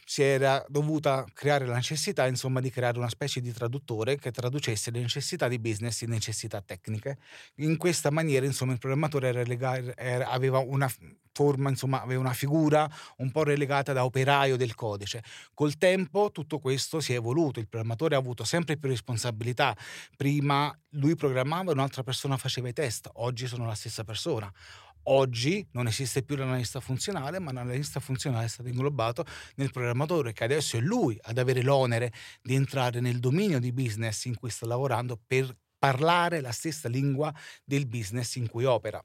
si 0.05 0.23
era 0.23 0.65
dovuta 0.69 1.25
creare 1.33 1.67
la 1.67 1.77
necessità, 1.77 2.27
insomma, 2.27 2.61
di 2.61 2.71
creare 2.71 2.99
una 2.99 3.09
specie 3.09 3.41
di 3.41 3.53
traduttore 3.53 4.19
che 4.19 4.31
traducesse 4.31 4.91
le 4.91 5.01
necessità 5.01 5.49
di 5.49 5.59
business 5.59 6.01
in 6.03 6.11
necessità 6.11 6.61
tecniche. 6.61 7.19
In 7.57 7.77
questa 7.77 8.11
maniera, 8.11 8.45
insomma, 8.45 8.73
il 8.73 8.79
programmatore 8.79 9.29
era 9.29 9.43
lega- 9.43 9.97
era, 9.97 10.29
aveva 10.29 10.59
una 10.59 10.91
forma, 11.33 11.71
insomma, 11.71 12.03
aveva 12.03 12.21
una 12.21 12.33
figura 12.35 12.89
un 13.19 13.31
po' 13.31 13.43
relegata 13.43 13.93
da 13.93 14.05
operaio 14.05 14.57
del 14.57 14.75
codice. 14.75 15.23
Col 15.55 15.79
tempo 15.79 16.31
tutto 16.31 16.59
questo 16.59 17.01
si 17.01 17.13
è 17.13 17.17
evoluto, 17.17 17.59
il 17.59 17.69
programmatore 17.69 18.15
ha 18.15 18.19
avuto 18.19 18.45
sempre 18.45 18.77
più 18.77 18.89
responsabilità. 18.89 19.77
Prima 20.17 20.77
lui 20.91 21.15
programmava, 21.15 21.73
un'altra 21.73 22.03
persona 22.03 22.37
faceva 22.37 22.69
i 22.69 22.73
test, 22.73 23.09
oggi 23.15 23.47
sono 23.47 23.67
la 23.67 23.75
stessa 23.75 24.05
persona 24.05 24.53
Oggi 25.05 25.67
non 25.73 25.87
esiste 25.87 26.23
più 26.23 26.37
l'analista 26.37 26.81
funzionale, 26.81 27.41
ma 27.41 27.53
l'analista 27.53 27.99
funzionale 27.99 28.45
è 28.45 28.49
stato 28.49 28.69
inglobato 28.69 29.25
nel 29.57 29.71
programmatore, 29.71 30.33
che 30.33 30.45
adesso 30.45 30.77
è 30.77 30.81
lui 30.81 31.19
ad 31.23 31.39
avere 31.39 31.63
l'onere 31.63 32.13
di 32.41 32.55
entrare 32.55 33.01
nel 33.01 33.19
dominio 33.19 33.59
di 33.59 33.73
business 33.73 34.27
in 34.27 34.37
cui 34.37 34.51
sta 34.51 34.67
lavorando 34.67 35.21
per 35.27 35.57
parlare 35.79 36.41
la 36.41 36.53
stessa 36.53 36.89
lingua 36.89 37.35
del 37.65 37.87
business 37.87 38.37
in 38.37 38.49
cui 38.49 38.65
opera. 38.65 39.03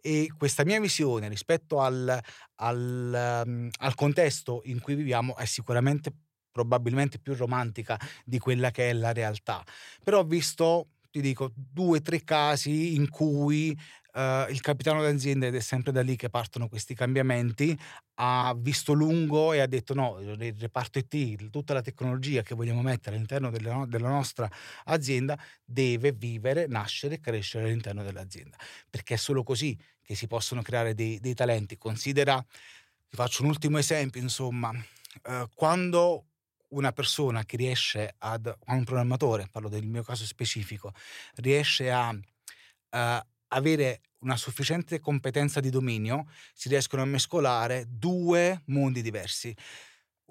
e 0.00 0.32
questa 0.36 0.64
mia 0.64 0.78
visione 0.78 1.28
rispetto 1.28 1.80
al, 1.80 2.20
al, 2.56 3.42
um, 3.44 3.68
al 3.78 3.94
contesto 3.96 4.62
in 4.66 4.80
cui 4.80 4.94
viviamo 4.94 5.34
è 5.36 5.44
sicuramente 5.44 6.12
probabilmente 6.52 7.18
più 7.18 7.34
romantica 7.34 8.00
di 8.24 8.38
quella 8.38 8.70
che 8.70 8.90
è 8.90 8.92
la 8.92 9.12
realtà. 9.12 9.64
Però 10.02 10.20
ho 10.20 10.24
visto 10.24 10.90
ti 11.16 11.22
dico, 11.22 11.50
due 11.54 11.98
o 11.98 12.02
tre 12.02 12.22
casi 12.24 12.94
in 12.94 13.08
cui 13.08 13.70
uh, 14.12 14.50
il 14.50 14.60
capitano 14.60 15.00
d'azienda, 15.00 15.46
ed 15.46 15.54
è 15.54 15.60
sempre 15.60 15.90
da 15.92 16.02
lì 16.02 16.14
che 16.14 16.28
partono 16.28 16.68
questi 16.68 16.94
cambiamenti, 16.94 17.78
ha 18.16 18.54
visto 18.54 18.92
lungo 18.92 19.54
e 19.54 19.60
ha 19.60 19.66
detto 19.66 19.94
no, 19.94 20.18
il 20.20 20.54
reparto 20.58 20.98
IT, 20.98 21.48
tutta 21.48 21.72
la 21.72 21.80
tecnologia 21.80 22.42
che 22.42 22.54
vogliamo 22.54 22.82
mettere 22.82 23.16
all'interno 23.16 23.50
della, 23.50 23.84
della 23.86 24.08
nostra 24.08 24.50
azienda 24.84 25.38
deve 25.64 26.12
vivere, 26.12 26.66
nascere 26.66 27.14
e 27.14 27.20
crescere 27.20 27.64
all'interno 27.64 28.02
dell'azienda, 28.02 28.58
perché 28.90 29.14
è 29.14 29.18
solo 29.18 29.42
così 29.42 29.74
che 30.02 30.14
si 30.14 30.26
possono 30.26 30.60
creare 30.60 30.94
dei, 30.94 31.18
dei 31.18 31.34
talenti. 31.34 31.78
Considera, 31.78 32.44
ti 33.08 33.16
faccio 33.16 33.42
un 33.42 33.48
ultimo 33.48 33.78
esempio, 33.78 34.20
insomma, 34.20 34.68
uh, 34.70 35.48
quando 35.54 36.26
una 36.76 36.92
persona 36.92 37.44
che 37.44 37.56
riesce 37.56 38.14
ad, 38.18 38.54
un 38.66 38.84
programmatore, 38.84 39.48
parlo 39.50 39.68
del 39.68 39.86
mio 39.86 40.02
caso 40.02 40.24
specifico, 40.24 40.92
riesce 41.36 41.90
a 41.90 42.10
uh, 42.10 43.26
avere 43.48 44.00
una 44.18 44.36
sufficiente 44.36 45.00
competenza 45.00 45.60
di 45.60 45.70
dominio, 45.70 46.26
si 46.52 46.68
riescono 46.68 47.02
a 47.02 47.06
mescolare 47.06 47.84
due 47.88 48.62
mondi 48.66 49.02
diversi. 49.02 49.56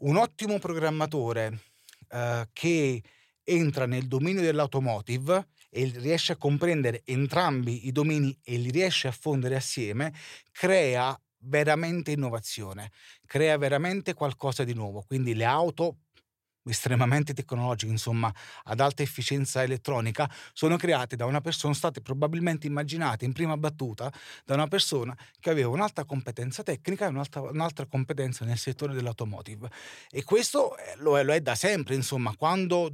Un 0.01 0.17
ottimo 0.17 0.59
programmatore 0.59 1.61
uh, 2.09 2.47
che 2.53 3.03
entra 3.43 3.85
nel 3.85 4.07
dominio 4.07 4.41
dell'automotive 4.41 5.47
e 5.69 5.91
riesce 5.95 6.33
a 6.33 6.37
comprendere 6.37 7.01
entrambi 7.05 7.87
i 7.87 7.91
domini 7.91 8.37
e 8.43 8.57
li 8.57 8.69
riesce 8.69 9.07
a 9.07 9.11
fondere 9.11 9.55
assieme, 9.55 10.13
crea 10.51 11.19
veramente 11.47 12.11
innovazione, 12.11 12.91
crea 13.25 13.57
veramente 13.57 14.13
qualcosa 14.13 14.63
di 14.63 14.73
nuovo. 14.73 15.03
Quindi 15.03 15.33
le 15.33 15.45
auto 15.45 15.99
estremamente 16.65 17.33
tecnologiche, 17.33 17.91
insomma, 17.91 18.33
ad 18.63 18.79
alta 18.79 19.03
efficienza 19.03 19.63
elettronica, 19.63 20.29
sono 20.53 20.77
create 20.77 21.15
da 21.15 21.25
una 21.25 21.41
persona, 21.41 21.53
sono 21.55 21.73
state 21.73 22.01
probabilmente 22.01 22.67
immaginate 22.67 23.25
in 23.25 23.33
prima 23.33 23.57
battuta 23.57 24.11
da 24.43 24.53
una 24.55 24.67
persona 24.67 25.15
che 25.39 25.49
aveva 25.49 25.69
un'alta 25.69 26.05
competenza 26.05 26.63
tecnica 26.63 27.05
e 27.05 27.09
un'altra, 27.09 27.41
un'altra 27.41 27.85
competenza 27.85 28.45
nel 28.45 28.57
settore 28.57 28.93
dell'automotive. 28.93 29.69
E 30.09 30.23
questo 30.23 30.77
eh, 30.77 30.95
lo 30.97 31.17
è, 31.17 31.23
lo 31.23 31.33
è 31.33 31.41
da 31.41 31.55
sempre, 31.55 31.95
insomma, 31.95 32.35
quando 32.35 32.91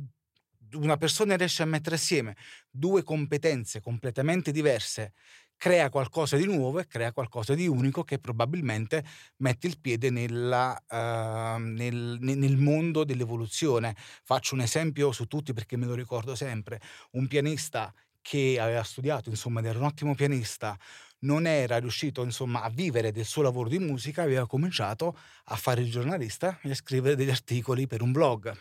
una 0.73 0.97
persona 0.97 1.35
riesce 1.35 1.63
a 1.63 1.65
mettere 1.65 1.95
assieme 1.95 2.35
due 2.69 3.03
competenze 3.03 3.81
completamente 3.81 4.51
diverse 4.51 5.13
crea 5.61 5.91
qualcosa 5.91 6.37
di 6.37 6.45
nuovo 6.45 6.79
e 6.79 6.87
crea 6.87 7.11
qualcosa 7.11 7.53
di 7.53 7.67
unico 7.67 8.03
che 8.03 8.17
probabilmente 8.17 9.05
mette 9.37 9.67
il 9.67 9.79
piede 9.79 10.09
nella, 10.09 10.75
uh, 10.89 11.61
nel, 11.61 12.17
nel, 12.19 12.57
mondo 12.57 13.03
dell'evoluzione. 13.03 13.95
Faccio 14.23 14.55
un 14.55 14.61
esempio 14.61 15.11
su 15.11 15.27
tutti 15.27 15.53
perché 15.53 15.77
me 15.77 15.85
lo 15.85 15.93
ricordo 15.93 16.33
sempre. 16.33 16.81
Un 17.11 17.27
pianista 17.27 17.93
che 18.23 18.57
aveva 18.59 18.81
studiato, 18.81 19.29
insomma, 19.29 19.61
era 19.61 19.77
un 19.77 19.85
ottimo 19.85 20.15
pianista, 20.15 20.75
non 21.19 21.45
era 21.45 21.77
riuscito 21.77 22.23
insomma, 22.23 22.63
a 22.63 22.69
vivere 22.69 23.11
del 23.11 23.25
suo 23.25 23.43
lavoro 23.43 23.69
di 23.69 23.77
musica, 23.77 24.23
aveva 24.23 24.47
cominciato 24.47 25.15
a 25.43 25.55
fare 25.55 25.81
il 25.81 25.91
giornalista 25.91 26.57
e 26.63 26.71
a 26.71 26.75
scrivere 26.75 27.15
degli 27.15 27.29
articoli 27.29 27.85
per 27.85 28.01
un 28.01 28.11
blog. 28.11 28.51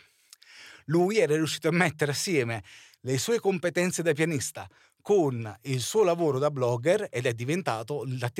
Lui 0.85 1.17
era 1.17 1.33
riuscito 1.33 1.69
a 1.69 1.71
mettere 1.71 2.11
assieme 2.11 2.61
le 3.01 3.17
sue 3.17 3.39
competenze 3.39 4.03
da 4.03 4.13
pianista 4.13 4.69
con 5.01 5.57
il 5.63 5.81
suo 5.81 6.03
lavoro 6.03 6.39
da 6.39 6.51
blogger 6.51 7.07
ed 7.09 7.25
è 7.25 7.33
diventato 7.33 8.03
il 8.03 8.31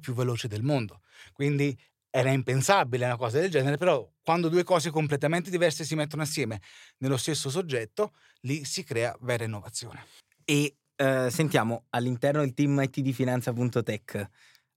più 0.00 0.14
veloce 0.14 0.48
del 0.48 0.62
mondo. 0.62 1.00
Quindi 1.32 1.78
era 2.10 2.30
impensabile 2.30 3.04
una 3.04 3.16
cosa 3.16 3.38
del 3.38 3.50
genere, 3.50 3.76
però 3.76 4.08
quando 4.22 4.48
due 4.48 4.64
cose 4.64 4.90
completamente 4.90 5.50
diverse 5.50 5.84
si 5.84 5.94
mettono 5.94 6.22
assieme 6.22 6.60
nello 6.98 7.18
stesso 7.18 7.50
soggetto, 7.50 8.14
lì 8.40 8.64
si 8.64 8.82
crea 8.84 9.14
vera 9.20 9.44
innovazione. 9.44 10.06
E 10.44 10.76
eh, 10.96 11.28
sentiamo 11.30 11.84
all'interno 11.90 12.40
del 12.40 12.54
team 12.54 12.80
IT 12.80 13.00
di 13.00 13.12
Finanza.tech 13.12 14.30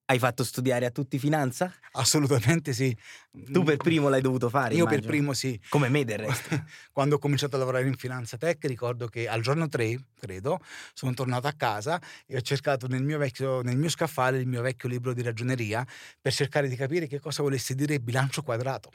hai 0.10 0.18
fatto 0.18 0.44
studiare 0.44 0.88
a 0.88 0.89
tutti 0.89 1.20
finanza? 1.20 1.72
Assolutamente 1.92 2.74
sì. 2.74 2.96
Tu 3.32 3.63
per 3.63 3.78
primo 3.78 4.10
l'hai 4.10 4.22
dovuto 4.22 4.50
fare? 4.50 4.74
Io 4.74 4.82
immagino. 4.82 5.01
per 5.01 5.10
primo 5.10 5.34
sì. 5.34 5.60
Come 5.70 5.88
me 5.89 6.04
del 6.04 6.18
resto. 6.18 6.63
Quando 6.92 7.16
ho 7.16 7.20
cominciato 7.20 7.56
a 7.56 7.60
lavorare 7.60 7.88
in 7.88 7.96
Finanza 7.96 8.36
Tech 8.36 8.58
ricordo 8.66 9.08
che 9.08 9.28
al 9.28 9.42
giorno 9.42 9.70
3, 9.70 10.00
credo, 10.20 10.60
sono 10.94 11.13
tornato 11.13 11.46
a 11.46 11.54
casa 11.56 12.01
e 12.25 12.36
ho 12.36 12.42
cercato 12.42 12.88
nel 12.88 13.04
mio, 13.04 13.20
vecchio, 13.20 13.62
nel 13.62 13.78
mio 13.78 13.89
scaffale 13.89 14.39
il 14.39 14.48
mio 14.48 14.63
vecchio 14.63 14.89
libro 14.89 15.13
di 15.13 15.22
ragioneria 15.22 15.86
per 16.20 16.34
cercare 16.34 16.68
di 16.68 16.75
capire 16.75 17.06
che 17.06 17.20
cosa 17.20 17.44
volesse 17.44 17.75
dire 17.75 18.00
bilancio 18.00 18.42
quadrato 18.42 18.89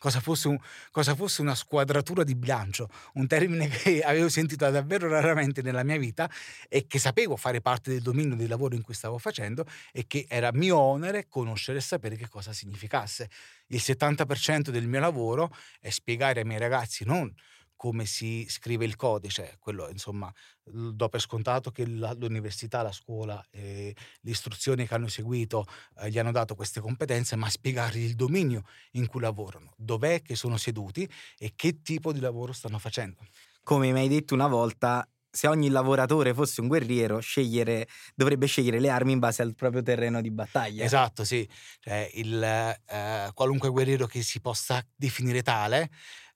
cosa 0.00 0.18
fosse, 0.18 0.48
un, 0.48 0.58
cosa 0.90 1.14
fosse 1.14 1.42
una 1.42 1.54
squadratura 1.54 2.24
di 2.24 2.34
bilancio, 2.34 2.88
un 3.14 3.26
termine 3.26 3.68
che 3.68 4.00
avevo 4.02 4.30
sentito 4.30 4.68
davvero 4.70 5.08
raramente 5.08 5.60
nella 5.60 5.84
mia 5.84 5.98
vita 5.98 6.28
e 6.70 6.86
che 6.86 6.98
sapevo 6.98 7.36
fare 7.36 7.60
parte 7.60 7.90
del 7.90 8.00
dominio 8.00 8.34
del 8.34 8.48
lavoro 8.48 8.74
in 8.74 8.80
cui 8.80 8.94
stavo 8.94 9.18
facendo 9.18 9.66
e 9.92 10.06
che 10.06 10.24
era 10.26 10.50
mio 10.52 10.78
onere 10.78 11.26
conoscere 11.28 11.78
e 11.78 11.82
sapere 11.82 12.16
che 12.16 12.28
cosa 12.28 12.54
significasse. 12.54 13.28
Il 13.66 13.80
70% 13.84 14.70
del 14.70 14.86
mio 14.86 15.00
lavoro 15.00 15.54
è 15.80 15.90
spiegare 15.90 16.40
ai 16.40 16.46
miei 16.46 16.58
ragazzi 16.58 17.04
non 17.04 17.32
come 17.80 18.04
si 18.04 18.44
scrive 18.46 18.84
il 18.84 18.94
codice, 18.94 19.56
quello 19.58 19.88
insomma 19.88 20.30
do 20.62 21.08
per 21.08 21.18
scontato 21.18 21.70
che 21.70 21.86
l'università, 21.86 22.82
la 22.82 22.92
scuola, 22.92 23.42
eh, 23.50 23.96
le 24.20 24.30
istruzioni 24.30 24.86
che 24.86 24.92
hanno 24.92 25.08
seguito 25.08 25.64
eh, 25.96 26.10
gli 26.10 26.18
hanno 26.18 26.30
dato 26.30 26.54
queste 26.54 26.80
competenze, 26.80 27.36
ma 27.36 27.48
spiegargli 27.48 28.02
il 28.02 28.16
dominio 28.16 28.64
in 28.92 29.06
cui 29.06 29.22
lavorano, 29.22 29.72
dov'è 29.78 30.20
che 30.20 30.34
sono 30.36 30.58
seduti 30.58 31.10
e 31.38 31.54
che 31.56 31.80
tipo 31.80 32.12
di 32.12 32.20
lavoro 32.20 32.52
stanno 32.52 32.78
facendo. 32.78 33.26
Come 33.62 33.90
mi 33.92 34.00
hai 34.00 34.08
detto 34.08 34.34
una 34.34 34.46
volta, 34.46 35.08
se 35.30 35.46
ogni 35.46 35.70
lavoratore 35.70 36.34
fosse 36.34 36.60
un 36.60 36.68
guerriero, 36.68 37.18
scegliere, 37.20 37.88
dovrebbe 38.14 38.44
scegliere 38.44 38.78
le 38.78 38.90
armi 38.90 39.12
in 39.12 39.20
base 39.20 39.40
al 39.40 39.54
proprio 39.54 39.80
terreno 39.80 40.20
di 40.20 40.30
battaglia. 40.30 40.84
Esatto, 40.84 41.24
sì. 41.24 41.48
Cioè, 41.78 42.10
il, 42.16 42.42
eh, 42.42 43.30
qualunque 43.32 43.70
guerriero 43.70 44.06
che 44.06 44.20
si 44.20 44.38
possa 44.42 44.86
definire 44.94 45.40
tale 45.40 45.88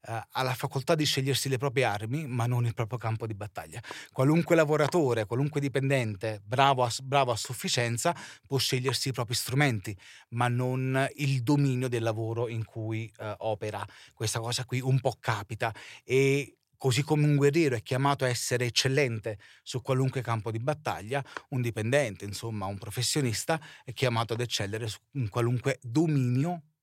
ha 0.07 0.43
la 0.43 0.55
facoltà 0.55 0.95
di 0.95 1.05
scegliersi 1.05 1.49
le 1.49 1.59
proprie 1.59 1.85
armi, 1.85 2.27
ma 2.27 2.47
non 2.47 2.67
il 2.67 2.75
proprio 2.75 2.99
campo 2.99 3.27
di 3.27 3.35
battaglia. 3.35 3.81
Qualunque 4.13 4.55
lavoratore, 4.55 5.27
qualunque 5.27 5.61
dipendente 5.61 6.41
bravo 6.45 6.85
a, 6.85 6.93
bravo 7.03 7.33
a 7.33 7.37
sufficienza 7.37 8.15
può 8.47 8.59
scegliersi 8.59 9.09
i 9.09 9.13
propri 9.13 9.35
strumenti, 9.35 9.97
ma 10.31 10.49
non 10.49 11.09
il 11.17 11.43
dominio 11.43 11.89
del 11.89 12.03
lavoro 12.03 12.49
in 12.49 12.65
cui 12.65 13.11
eh, 13.19 13.35
opera. 13.39 13.85
Questa 14.13 14.41
cosa 14.41 14.65
qui 14.65 14.81
un 14.81 15.01
po' 15.01 15.17
capita 15.19 15.75
e 16.05 16.57
Così 16.77 17.03
come 17.03 17.25
un 17.25 17.37
guerriero 17.37 17.77
è 17.77 17.83
chiamato 17.83 18.25
a 18.25 18.29
essere 18.29 18.67
eccellente 18.67 19.39
su 19.63 19.81
qualunque 19.81 20.21
campo 20.21 20.51
di 20.51 20.59
battaglia, 20.59 21.25
un 21.51 21.63
dipendente, 21.63 22.27
insomma 22.27 22.67
un 22.67 22.77
professionista, 22.77 23.59
è 23.85 23.95
chiamato 23.95 24.35
ad 24.35 24.41
eccellere 24.41 24.87
in 25.13 25.31
qualunque 25.31 25.79
dominio 25.81 26.74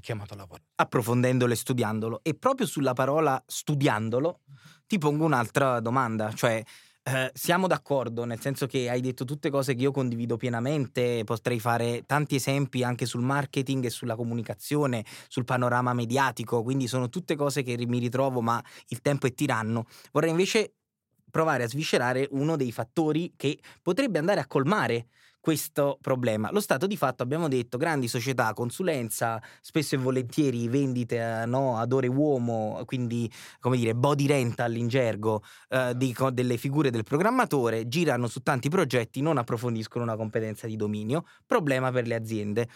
chiamato 0.00 0.34
a 0.34 0.36
lavorare. 0.36 0.64
Approfondendolo 0.76 1.52
e 1.52 1.56
studiandolo. 1.56 2.20
E 2.22 2.34
proprio 2.34 2.66
sulla 2.66 2.92
parola 2.92 3.42
studiandolo 3.46 4.40
ti 4.86 4.98
pongo 4.98 5.24
un'altra 5.24 5.80
domanda, 5.80 6.32
cioè 6.32 6.62
eh, 7.04 7.30
siamo 7.34 7.66
d'accordo, 7.66 8.24
nel 8.24 8.40
senso 8.40 8.66
che 8.66 8.88
hai 8.88 9.00
detto 9.00 9.24
tutte 9.24 9.50
cose 9.50 9.74
che 9.74 9.82
io 9.82 9.90
condivido 9.90 10.36
pienamente, 10.36 11.24
potrei 11.24 11.58
fare 11.58 12.04
tanti 12.06 12.36
esempi 12.36 12.84
anche 12.84 13.06
sul 13.06 13.22
marketing 13.22 13.86
e 13.86 13.90
sulla 13.90 14.14
comunicazione, 14.14 15.04
sul 15.26 15.44
panorama 15.44 15.94
mediatico, 15.94 16.62
quindi 16.62 16.86
sono 16.86 17.08
tutte 17.08 17.34
cose 17.34 17.62
che 17.62 17.76
mi 17.86 17.98
ritrovo, 17.98 18.40
ma 18.40 18.62
il 18.88 19.00
tempo 19.00 19.26
è 19.26 19.34
tiranno. 19.34 19.86
Vorrei 20.12 20.30
invece 20.30 20.74
provare 21.28 21.64
a 21.64 21.68
sviscerare 21.68 22.28
uno 22.30 22.56
dei 22.56 22.70
fattori 22.70 23.32
che 23.36 23.58
potrebbe 23.80 24.18
andare 24.18 24.38
a 24.38 24.46
colmare 24.46 25.08
questo 25.42 25.98
problema. 26.00 26.52
Lo 26.52 26.60
stato 26.60 26.86
di 26.86 26.96
fatto, 26.96 27.24
abbiamo 27.24 27.48
detto, 27.48 27.76
grandi 27.76 28.06
società, 28.06 28.54
consulenza, 28.54 29.42
spesso 29.60 29.96
e 29.96 29.98
volentieri 29.98 30.68
vendite 30.68 31.20
a, 31.20 31.44
no, 31.46 31.78
ad 31.78 31.92
ore 31.92 32.06
uomo, 32.06 32.80
quindi 32.84 33.28
come 33.58 33.76
dire 33.76 33.92
body 33.96 34.28
rental 34.28 34.76
in 34.76 34.86
gergo 34.86 35.42
eh, 35.68 35.94
di, 35.96 36.14
delle 36.30 36.56
figure 36.58 36.90
del 36.90 37.02
programmatore, 37.02 37.88
girano 37.88 38.28
su 38.28 38.40
tanti 38.42 38.68
progetti, 38.68 39.20
non 39.20 39.36
approfondiscono 39.36 40.04
una 40.04 40.14
competenza 40.14 40.68
di 40.68 40.76
dominio, 40.76 41.24
problema 41.44 41.90
per 41.90 42.06
le 42.06 42.14
aziende. 42.14 42.68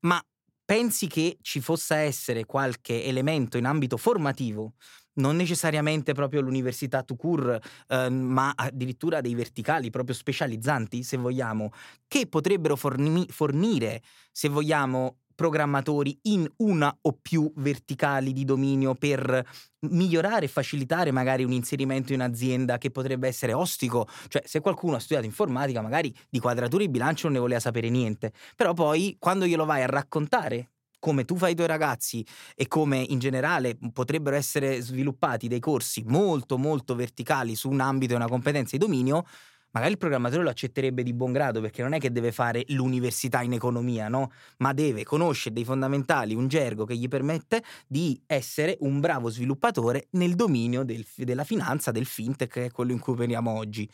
Ma 0.00 0.20
pensi 0.64 1.06
che 1.06 1.38
ci 1.40 1.60
possa 1.60 1.98
essere 1.98 2.46
qualche 2.46 3.04
elemento 3.04 3.58
in 3.58 3.64
ambito 3.64 3.96
formativo 3.96 4.72
non 5.18 5.36
necessariamente 5.36 6.12
proprio 6.12 6.40
l'università 6.40 7.02
to 7.02 7.14
cure, 7.14 7.60
eh, 7.88 8.08
ma 8.08 8.52
addirittura 8.54 9.20
dei 9.20 9.34
verticali 9.34 9.90
proprio 9.90 10.14
specializzanti, 10.14 11.02
se 11.02 11.16
vogliamo, 11.16 11.70
che 12.06 12.26
potrebbero 12.26 12.76
forni- 12.76 13.26
fornire, 13.28 14.02
se 14.32 14.48
vogliamo, 14.48 15.16
programmatori 15.38 16.18
in 16.22 16.50
una 16.56 16.92
o 17.02 17.16
più 17.22 17.48
verticali 17.58 18.32
di 18.32 18.44
dominio 18.44 18.94
per 18.94 19.46
migliorare 19.82 20.46
e 20.46 20.48
facilitare 20.48 21.12
magari 21.12 21.44
un 21.44 21.52
inserimento 21.52 22.12
in 22.12 22.22
azienda 22.22 22.76
che 22.76 22.90
potrebbe 22.90 23.28
essere 23.28 23.52
ostico. 23.52 24.08
Cioè, 24.26 24.42
se 24.44 24.58
qualcuno 24.58 24.96
ha 24.96 24.98
studiato 24.98 25.26
informatica, 25.26 25.80
magari 25.80 26.12
di 26.28 26.40
quadrature 26.40 26.86
di 26.86 26.90
bilancio 26.90 27.26
non 27.28 27.34
ne 27.34 27.38
voleva 27.38 27.60
sapere 27.60 27.88
niente. 27.88 28.32
Però 28.56 28.74
poi, 28.74 29.14
quando 29.20 29.46
glielo 29.46 29.64
vai 29.64 29.82
a 29.82 29.86
raccontare 29.86 30.70
come 30.98 31.24
tu 31.24 31.36
fai 31.36 31.52
i 31.52 31.54
tuoi 31.54 31.66
ragazzi 31.66 32.24
e 32.54 32.66
come 32.66 32.98
in 32.98 33.18
generale 33.18 33.78
potrebbero 33.92 34.36
essere 34.36 34.80
sviluppati 34.80 35.48
dei 35.48 35.60
corsi 35.60 36.02
molto 36.06 36.58
molto 36.58 36.94
verticali 36.94 37.54
su 37.54 37.68
un 37.70 37.80
ambito 37.80 38.12
e 38.12 38.16
una 38.16 38.28
competenza 38.28 38.76
di 38.76 38.84
dominio, 38.84 39.24
magari 39.70 39.92
il 39.92 39.98
programmatore 39.98 40.42
lo 40.42 40.50
accetterebbe 40.50 41.02
di 41.02 41.12
buon 41.12 41.32
grado 41.32 41.60
perché 41.60 41.82
non 41.82 41.92
è 41.92 41.98
che 41.98 42.10
deve 42.10 42.32
fare 42.32 42.64
l'università 42.68 43.42
in 43.42 43.52
economia, 43.52 44.08
no? 44.08 44.30
Ma 44.58 44.72
deve 44.72 45.04
conoscere 45.04 45.54
dei 45.54 45.64
fondamentali, 45.64 46.34
un 46.34 46.48
gergo 46.48 46.84
che 46.84 46.96
gli 46.96 47.08
permette 47.08 47.62
di 47.86 48.20
essere 48.26 48.76
un 48.80 49.00
bravo 49.00 49.28
sviluppatore 49.28 50.08
nel 50.12 50.34
dominio 50.34 50.84
del, 50.84 51.04
della 51.16 51.44
finanza, 51.44 51.90
del 51.90 52.06
fintech, 52.06 52.50
che 52.50 52.64
è 52.66 52.70
quello 52.70 52.92
in 52.92 52.98
cui 52.98 53.12
operiamo 53.12 53.50
oggi. 53.50 53.88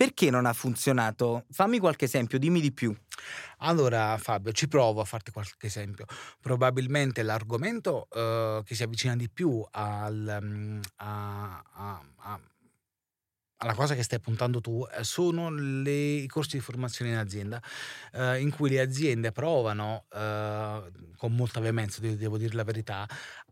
Perché 0.00 0.30
non 0.30 0.46
ha 0.46 0.54
funzionato? 0.54 1.44
Fammi 1.50 1.78
qualche 1.78 2.06
esempio, 2.06 2.38
dimmi 2.38 2.62
di 2.62 2.72
più. 2.72 2.96
Allora 3.58 4.16
Fabio, 4.16 4.50
ci 4.50 4.66
provo 4.66 5.02
a 5.02 5.04
farti 5.04 5.30
qualche 5.30 5.66
esempio. 5.66 6.06
Probabilmente 6.40 7.22
l'argomento 7.22 8.08
uh, 8.08 8.62
che 8.62 8.74
si 8.74 8.82
avvicina 8.82 9.14
di 9.14 9.28
più 9.28 9.62
al, 9.72 10.38
um, 10.40 10.80
a, 10.96 11.62
a, 11.70 12.02
a 12.16 12.40
alla 13.58 13.74
cosa 13.74 13.94
che 13.94 14.02
stai 14.02 14.20
puntando 14.20 14.62
tu 14.62 14.86
eh, 14.90 15.04
sono 15.04 15.50
le, 15.50 15.90
i 15.90 16.26
corsi 16.28 16.56
di 16.56 16.62
formazione 16.62 17.10
in 17.10 17.18
azienda, 17.18 17.62
eh, 18.14 18.40
in 18.40 18.50
cui 18.52 18.70
le 18.70 18.80
aziende 18.80 19.32
provano, 19.32 20.06
eh, 20.14 20.82
con 21.18 21.34
molta 21.34 21.60
veemenza, 21.60 22.00
devo 22.00 22.38
dire 22.38 22.54
la 22.54 22.64
verità, 22.64 23.06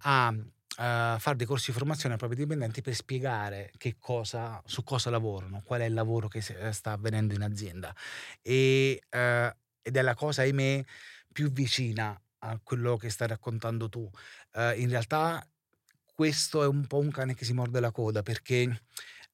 a 0.05 0.35
uh, 0.79 1.19
fare 1.19 1.37
dei 1.37 1.47
corsi 1.47 1.67
di 1.71 1.77
formazione 1.77 2.15
ai 2.15 2.19
propri 2.21 2.37
dipendenti 2.37 2.81
per 2.81 2.95
spiegare 2.95 3.73
cosa, 3.99 4.63
su 4.65 4.85
cosa 4.85 5.11
lavorano, 5.11 5.63
qual 5.65 5.81
è 5.81 5.85
il 5.85 5.95
lavoro 5.95 6.29
che 6.29 6.39
eh, 6.39 6.73
sta 6.73 6.93
avvenendo 6.93 7.35
in 7.35 7.43
azienda. 7.43 7.95
E, 8.43 9.01
uh, 9.11 9.57
ed 9.83 9.97
è 9.97 10.03
la 10.03 10.15
cosa, 10.15 10.43
ahimè, 10.43 10.85
più 11.33 11.51
vicina 11.51 12.21
a 12.41 12.61
quello 12.63 12.97
che 12.97 13.11
stai 13.11 13.29
raccontando 13.29 13.89
tu. 13.89 14.09
Uh, 14.55 14.79
in 14.79 14.89
realtà 14.89 15.45
questo 16.15 16.63
è 16.63 16.67
un 16.67 16.87
po' 16.87 16.99
un 16.99 17.11
cane 17.11 17.35
che 17.35 17.45
si 17.45 17.53
morde 17.53 17.81
la 17.81 17.91
coda 17.91 18.23
perché 18.23 18.83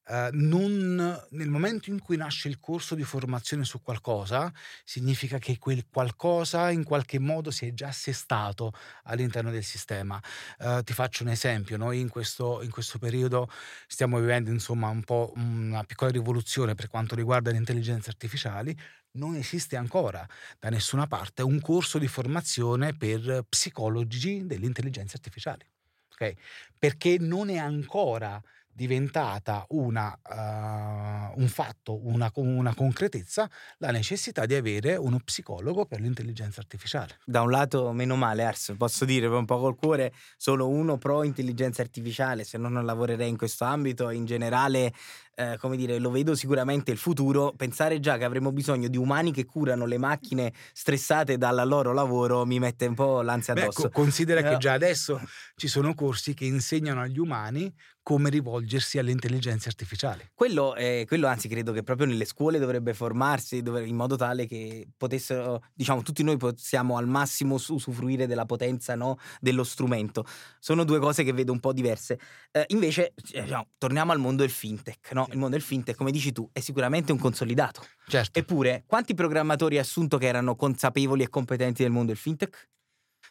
Uh, 0.07 0.29
non, 0.33 1.27
nel 1.31 1.49
momento 1.49 1.89
in 1.89 1.99
cui 1.99 2.19
nasce 2.19 2.49
il 2.49 2.61
corso 2.61 2.95
di 2.95 3.05
formazione 3.05 3.65
su 3.65 3.81
qualcosa, 3.81 4.53
significa 4.85 5.39
che 5.39 5.57
quel 5.59 5.87
qualcosa 5.89 6.71
in 6.71 6.85
qualche 6.85 7.19
modo 7.19 7.51
si 7.51 7.67
è 7.67 7.73
già 7.73 7.89
assestato 7.89 8.73
all'interno 9.05 9.51
del 9.51 9.65
sistema. 9.65 10.21
Uh, 10.59 10.83
ti 10.83 10.93
faccio 10.93 11.23
un 11.23 11.31
esempio: 11.31 11.79
noi 11.79 12.01
in 12.01 12.11
questo, 12.11 12.63
in 12.63 12.71
questo, 12.71 12.99
periodo 12.99 13.49
stiamo 13.87 14.19
vivendo 14.19 14.51
insomma 14.51 14.89
un 14.89 15.03
po' 15.03 15.33
una 15.37 15.85
piccola 15.85 16.11
rivoluzione 16.11 16.75
per 16.75 16.89
quanto 16.89 17.15
riguarda 17.15 17.51
le 17.51 17.57
intelligenze 17.57 18.11
artificiali. 18.11 18.77
Non 19.13 19.37
esiste 19.37 19.77
ancora 19.77 20.27
da 20.59 20.69
nessuna 20.71 21.07
parte 21.07 21.43
un 21.43 21.61
corso 21.61 21.99
di 21.99 22.09
formazione 22.09 22.95
per 22.97 23.47
psicologi 23.49 24.45
delle 24.45 24.67
intelligenze 24.67 25.17
artificiali. 25.17 25.65
Okay? 26.13 26.37
Perché 26.79 27.17
non 27.19 27.49
è 27.49 27.57
ancora 27.57 28.43
diventata 28.75 29.65
una, 29.69 30.19
uh, 30.23 31.41
un 31.41 31.49
fatto, 31.49 32.07
una, 32.07 32.31
una, 32.35 32.75
concretezza, 32.75 33.49
la 33.79 33.91
necessità 33.91 34.47
di 34.47 34.55
avere 34.55 34.97
uno 34.97 35.21
psicologo 35.25 35.87
per 35.87 36.01
l'intelligenza 36.01 36.61
artificiale. 36.61 37.19
Da 37.25 37.43
un 37.43 37.51
lato, 37.51 37.93
meno 37.93 38.17
male, 38.17 38.45
Ars, 38.45 38.75
posso 38.77 39.05
dire 39.05 39.27
un 39.27 39.45
po' 39.45 39.61
col 39.61 39.77
cuore, 39.77 40.13
sono 40.37 40.69
uno 40.69 40.99
pro 40.99 41.23
intelligenza 41.23 41.83
artificiale, 41.83 42.45
se 42.45 42.59
no 42.59 42.69
non 42.69 42.85
lavorerei 42.85 43.29
in 43.29 43.37
questo 43.37 43.65
ambito, 43.65 44.11
in 44.11 44.25
generale 44.25 44.93
eh, 45.35 45.57
come 45.59 45.77
dire, 45.77 45.99
lo 45.99 46.11
vedo 46.11 46.35
sicuramente 46.35 46.91
il 46.91 46.99
futuro. 46.99 47.53
Pensare 47.57 48.01
già 48.01 48.17
che 48.17 48.25
avremo 48.25 48.53
bisogno 48.53 48.89
di 48.89 48.97
umani 48.97 49.33
che 49.33 49.45
curano 49.45 49.87
le 49.87 49.99
macchine 49.99 50.53
stressate 50.73 51.37
dal 51.37 51.67
loro 51.67 51.93
lavoro 51.93 52.45
mi 52.45 52.59
mette 52.59 52.87
un 52.87 52.95
po' 52.95 53.23
l'ansia 53.23 53.55
addosso. 53.55 53.89
Beh, 53.89 53.91
considera 53.91 54.41
no. 54.41 54.51
che 54.51 54.57
già 54.59 54.73
adesso 54.73 55.21
ci 55.57 55.69
sono 55.69 55.95
corsi 55.95 56.35
che 56.35 56.45
insegnano 56.45 57.01
agli 57.01 57.19
umani 57.19 57.73
come 58.05 58.29
rivolgersi 58.29 58.99
alle 58.99 59.13
intelligenze 59.13 59.71
artificiali. 59.71 60.31
Quello, 60.35 60.77
eh, 60.77 61.05
quello, 61.09 61.27
anzi 61.27 61.49
credo 61.49 61.73
che 61.73 61.83
proprio 61.83 62.07
nelle 62.07 62.27
scuole 62.27 62.59
dovrebbe 62.59 62.93
formarsi 62.93 63.63
in 63.65 63.97
modo 63.97 64.15
tale 64.15 64.47
che 64.47 64.87
potessero, 64.95 65.63
diciamo, 65.73 66.03
tutti 66.03 66.23
noi 66.23 66.37
possiamo 66.37 66.99
al 66.99 67.09
massimo 67.09 67.55
usufruire 67.55 68.27
della 68.27 68.45
potenza 68.45 68.95
no, 68.95 69.19
dello 69.41 69.65
strumento. 69.65 70.27
Sono 70.59 70.85
due 70.85 70.99
cose 70.99 71.25
che 71.25 71.33
vedo 71.33 71.51
un 71.51 71.61
po' 71.61 71.73
diverse. 71.73 72.21
Eh, 72.53 72.67
invece, 72.69 73.15
diciamo, 73.17 73.69
torniamo 73.79 74.13
al 74.13 74.19
mondo 74.19 74.43
del 74.43 74.51
fintech, 74.51 75.13
no? 75.13 75.24
Il 75.31 75.39
mondo 75.39 75.57
del 75.57 75.63
fintech, 75.63 75.97
come 75.97 76.11
dici 76.11 76.33
tu, 76.33 76.49
è 76.53 76.61
sicuramente 76.61 77.13
un 77.13 77.19
consolidato. 77.19 77.85
Certo. 78.07 78.39
Eppure, 78.39 78.85
quanti 78.87 79.15
programmatori 79.15 79.77
hai 79.77 79.83
assunto 79.83 80.19
che 80.19 80.27
erano 80.27 80.57
consapevoli 80.57 81.23
e 81.23 81.29
competenti 81.29 81.83
del 81.83 81.93
mondo 81.93 82.09
del 82.09 82.17
fintech? 82.17 82.69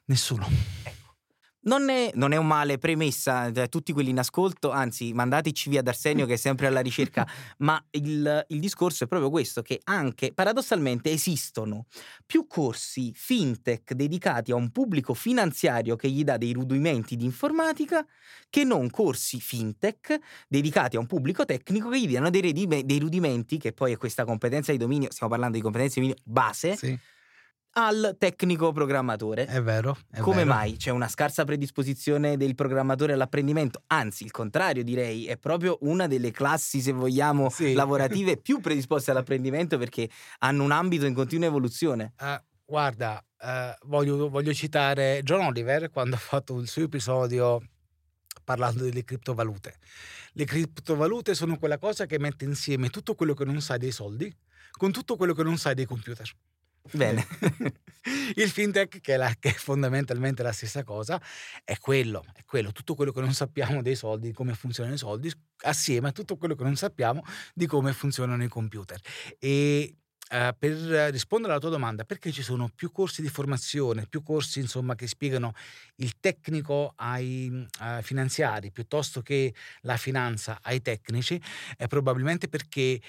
Nessuno. 0.05 0.47
Non 1.63 1.89
è, 1.89 2.11
non 2.15 2.33
è, 2.33 2.37
un 2.37 2.47
male, 2.47 2.77
premessa, 2.77 3.49
tutti 3.69 3.93
quelli 3.93 4.09
in 4.09 4.19
ascolto, 4.19 4.71
anzi 4.71 5.13
mandateci 5.13 5.69
via 5.69 5.81
D'Arsenio 5.81 6.25
che 6.25 6.33
è 6.33 6.37
sempre 6.37 6.67
alla 6.67 6.81
ricerca, 6.81 7.25
ma 7.59 7.81
il, 7.91 8.45
il, 8.49 8.59
discorso 8.59 9.05
è 9.05 9.07
proprio 9.07 9.29
questo, 9.29 9.61
che 9.61 9.79
anche 9.85 10.33
paradossalmente 10.33 11.11
esistono 11.11 11.85
più 12.25 12.47
corsi 12.47 13.11
fintech 13.13 13.93
dedicati 13.93 14.51
a 14.51 14.55
un 14.55 14.71
pubblico 14.71 15.13
finanziario 15.13 15.95
che 15.95 16.09
gli 16.09 16.23
dà 16.23 16.37
dei 16.37 16.51
rudimenti 16.51 17.15
di 17.15 17.25
informatica 17.25 18.05
che 18.49 18.63
non 18.63 18.89
corsi 18.89 19.39
fintech 19.39 20.19
dedicati 20.47 20.97
a 20.97 20.99
un 20.99 21.07
pubblico 21.07 21.45
tecnico 21.45 21.89
che 21.89 21.99
gli 21.99 22.11
danno 22.11 22.29
dei, 22.29 22.51
dei 22.51 22.99
rudimenti, 22.99 23.57
che 23.57 23.71
poi 23.71 23.93
è 23.93 23.97
questa 23.97 24.25
competenza 24.25 24.71
di 24.71 24.77
dominio, 24.77 25.11
stiamo 25.11 25.31
parlando 25.31 25.57
di 25.57 25.63
competenza 25.63 25.99
di 25.99 26.07
dominio 26.07 26.23
base, 26.25 26.75
sì 26.75 26.99
al 27.73 28.15
tecnico 28.19 28.71
programmatore. 28.71 29.45
È 29.45 29.61
vero. 29.61 29.97
È 30.11 30.19
Come 30.19 30.43
vero. 30.43 30.49
mai? 30.49 30.75
C'è 30.75 30.91
una 30.91 31.07
scarsa 31.07 31.45
predisposizione 31.45 32.37
del 32.37 32.55
programmatore 32.55 33.13
all'apprendimento? 33.13 33.83
Anzi, 33.87 34.23
il 34.23 34.31
contrario, 34.31 34.83
direi, 34.83 35.25
è 35.25 35.37
proprio 35.37 35.77
una 35.81 36.07
delle 36.07 36.31
classi, 36.31 36.81
se 36.81 36.91
vogliamo, 36.91 37.49
sì. 37.49 37.73
lavorative 37.73 38.37
più 38.41 38.59
predisposte 38.59 39.11
all'apprendimento 39.11 39.77
perché 39.77 40.09
hanno 40.39 40.63
un 40.63 40.71
ambito 40.71 41.05
in 41.05 41.13
continua 41.13 41.47
evoluzione. 41.47 42.13
Uh, 42.19 42.39
guarda, 42.65 43.23
uh, 43.39 43.87
voglio, 43.87 44.29
voglio 44.29 44.53
citare 44.53 45.21
John 45.23 45.41
Oliver 45.45 45.89
quando 45.89 46.15
ha 46.15 46.19
fatto 46.19 46.59
il 46.59 46.67
suo 46.67 46.83
episodio 46.83 47.61
parlando 48.43 48.83
delle 48.83 49.03
criptovalute. 49.03 49.75
Le 50.33 50.45
criptovalute 50.45 51.33
sono 51.33 51.57
quella 51.57 51.77
cosa 51.77 52.05
che 52.05 52.19
mette 52.19 52.45
insieme 52.45 52.89
tutto 52.89 53.15
quello 53.15 53.33
che 53.33 53.45
non 53.45 53.61
sai 53.61 53.77
dei 53.77 53.91
soldi 53.91 54.35
con 54.71 54.91
tutto 54.91 55.15
quello 55.15 55.33
che 55.33 55.43
non 55.43 55.57
sai 55.57 55.75
dei 55.75 55.85
computer. 55.85 56.27
Bene. 56.91 57.25
il 58.35 58.49
fintech, 58.49 58.99
che 58.99 59.13
è, 59.13 59.17
la, 59.17 59.33
che 59.39 59.49
è, 59.49 59.53
fondamentalmente 59.53 60.43
la 60.43 60.51
stessa 60.51 60.83
cosa, 60.83 61.21
è 61.63 61.77
quello, 61.77 62.23
è 62.33 62.43
quello, 62.43 62.71
tutto 62.71 62.95
quello 62.95 63.11
che 63.11 63.21
non 63.21 63.33
sappiamo 63.33 63.81
dei 63.81 63.95
soldi, 63.95 64.27
di 64.27 64.33
come 64.33 64.53
funzionano 64.53 64.95
i 64.95 64.97
soldi, 64.97 65.31
assieme 65.63 66.09
a 66.09 66.11
tutto 66.11 66.35
quello 66.35 66.55
che 66.55 66.63
non 66.63 66.75
sappiamo 66.75 67.23
di 67.53 67.65
come 67.65 67.93
funzionano 67.93 68.43
i 68.43 68.49
computer. 68.49 68.99
E 69.39 69.95
Uh, 70.33 70.49
per 70.57 70.71
rispondere 71.11 71.51
alla 71.51 71.61
tua 71.61 71.69
domanda, 71.69 72.05
perché 72.05 72.31
ci 72.31 72.41
sono 72.41 72.71
più 72.73 72.91
corsi 72.91 73.21
di 73.21 73.27
formazione, 73.27 74.07
più 74.07 74.23
corsi 74.23 74.59
insomma 74.61 74.95
che 74.95 75.05
spiegano 75.05 75.53
il 75.97 76.17
tecnico 76.19 76.93
ai 76.95 77.49
uh, 77.49 78.01
finanziari 78.01 78.71
piuttosto 78.71 79.21
che 79.21 79.53
la 79.81 79.97
finanza 79.97 80.57
ai 80.63 80.81
tecnici, 80.81 81.39
è 81.77 81.85
probabilmente 81.87 82.47
perché 82.47 82.99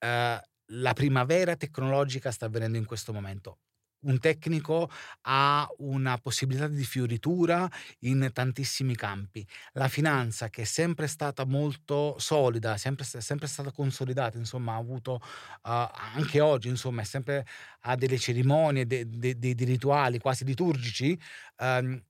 uh, 0.00 0.40
la 0.66 0.92
primavera 0.92 1.56
tecnologica 1.56 2.30
sta 2.30 2.46
avvenendo 2.46 2.78
in 2.78 2.86
questo 2.86 3.12
momento. 3.12 3.58
Un 4.04 4.18
tecnico 4.18 4.90
ha 5.22 5.68
una 5.78 6.18
possibilità 6.18 6.66
di 6.66 6.82
fioritura 6.84 7.70
in 8.00 8.30
tantissimi 8.32 8.96
campi. 8.96 9.46
La 9.74 9.86
finanza, 9.86 10.48
che 10.48 10.62
è 10.62 10.64
sempre 10.64 11.06
stata 11.06 11.44
molto 11.44 12.18
solida, 12.18 12.76
sempre, 12.78 13.04
sempre 13.04 13.46
stata 13.46 13.70
consolidata, 13.70 14.38
insomma, 14.38 14.72
ha 14.74 14.78
avuto 14.78 15.14
uh, 15.14 15.20
anche 15.62 16.40
oggi, 16.40 16.66
insomma, 16.68 17.02
è 17.02 17.04
sempre 17.04 17.46
ha 17.82 17.94
delle 17.94 18.18
cerimonie, 18.18 18.86
dei 18.86 19.08
de, 19.08 19.38
de, 19.38 19.54
de 19.54 19.64
rituali 19.64 20.18
quasi 20.18 20.44
liturgici, 20.44 21.16
um, 21.58 22.02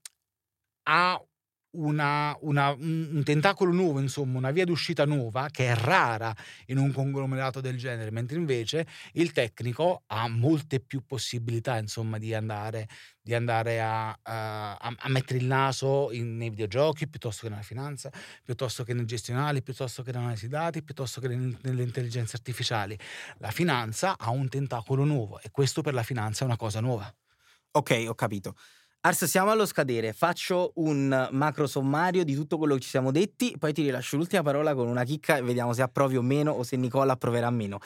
ha 0.85 1.23
una, 1.73 2.37
una, 2.41 2.71
un 2.71 3.23
tentacolo 3.25 3.73
nuovo, 3.73 4.01
insomma, 4.01 4.39
una 4.39 4.51
via 4.51 4.65
d'uscita 4.65 5.05
nuova 5.05 5.49
che 5.51 5.69
è 5.69 5.75
rara 5.75 6.35
in 6.67 6.79
un 6.79 6.93
conglomerato 6.93 7.61
del 7.61 7.79
genere, 7.79 8.11
mentre 8.11 8.37
invece 8.37 8.87
il 9.13 9.33
tecnico 9.33 10.03
ha 10.07 10.29
molte 10.29 10.81
più 10.81 11.05
possibilità, 11.07 11.79
insomma, 11.79 12.19
di 12.19 12.35
andare, 12.35 12.89
di 13.21 13.35
andare 13.35 13.81
a, 13.81 14.11
a, 14.23 14.77
a, 14.77 15.09
mettere 15.09 15.39
il 15.39 15.47
naso 15.47 16.11
in, 16.13 16.37
nei 16.37 16.51
videogiochi 16.51 17.09
piuttosto 17.09 17.43
che 17.45 17.49
nella 17.51 17.63
finanza, 17.63 18.11
piuttosto 18.43 18.85
che 18.85 18.93
nei 18.93 19.07
gestionali, 19.07 19.63
piuttosto 19.63 20.03
che 20.03 20.13
nell'analisi 20.13 20.49
dati, 20.49 20.83
piuttosto 20.83 21.21
che 21.21 21.29
nelle 21.29 21.83
intelligenze 21.83 22.37
artificiali. 22.37 22.99
La 23.39 23.51
finanza 23.51 24.17
ha 24.19 24.31
un 24.31 24.49
tentacolo 24.49 25.05
nuovo 25.05 25.41
e 25.41 25.51
questo 25.51 25.81
per 25.83 25.95
la 25.95 26.03
finanza 26.03 26.43
è 26.43 26.47
una 26.47 26.57
cosa 26.57 26.81
nuova. 26.81 27.13
Ok, 27.75 28.05
ho 28.07 28.15
capito. 28.15 28.55
Ars, 29.05 29.25
siamo 29.25 29.51
allo 29.51 29.67
scadere. 29.67 30.13
Faccio 30.13 30.71
un 30.77 31.29
macro 31.33 31.67
sommario 31.67 32.23
di 32.23 32.37
tutto 32.37 32.57
quello 32.57 32.75
che 32.75 32.83
ci 32.83 32.89
siamo 32.89 33.11
detti, 33.11 33.53
poi 33.59 33.73
ti 33.73 33.83
rilascio 33.83 34.17
l'ultima 34.17 34.43
parola 34.43 34.77
con 34.77 34.87
una 34.87 35.03
chicca 35.03 35.39
e 35.39 35.43
vediamo 35.43 35.73
se 35.73 35.83
approvi 35.83 36.17
o 36.17 36.23
meno 36.23 36.53
o 36.53 36.63
se 36.63 36.77
Nicola 36.77 37.15
approverà 37.15 37.51
meno. 37.51 37.81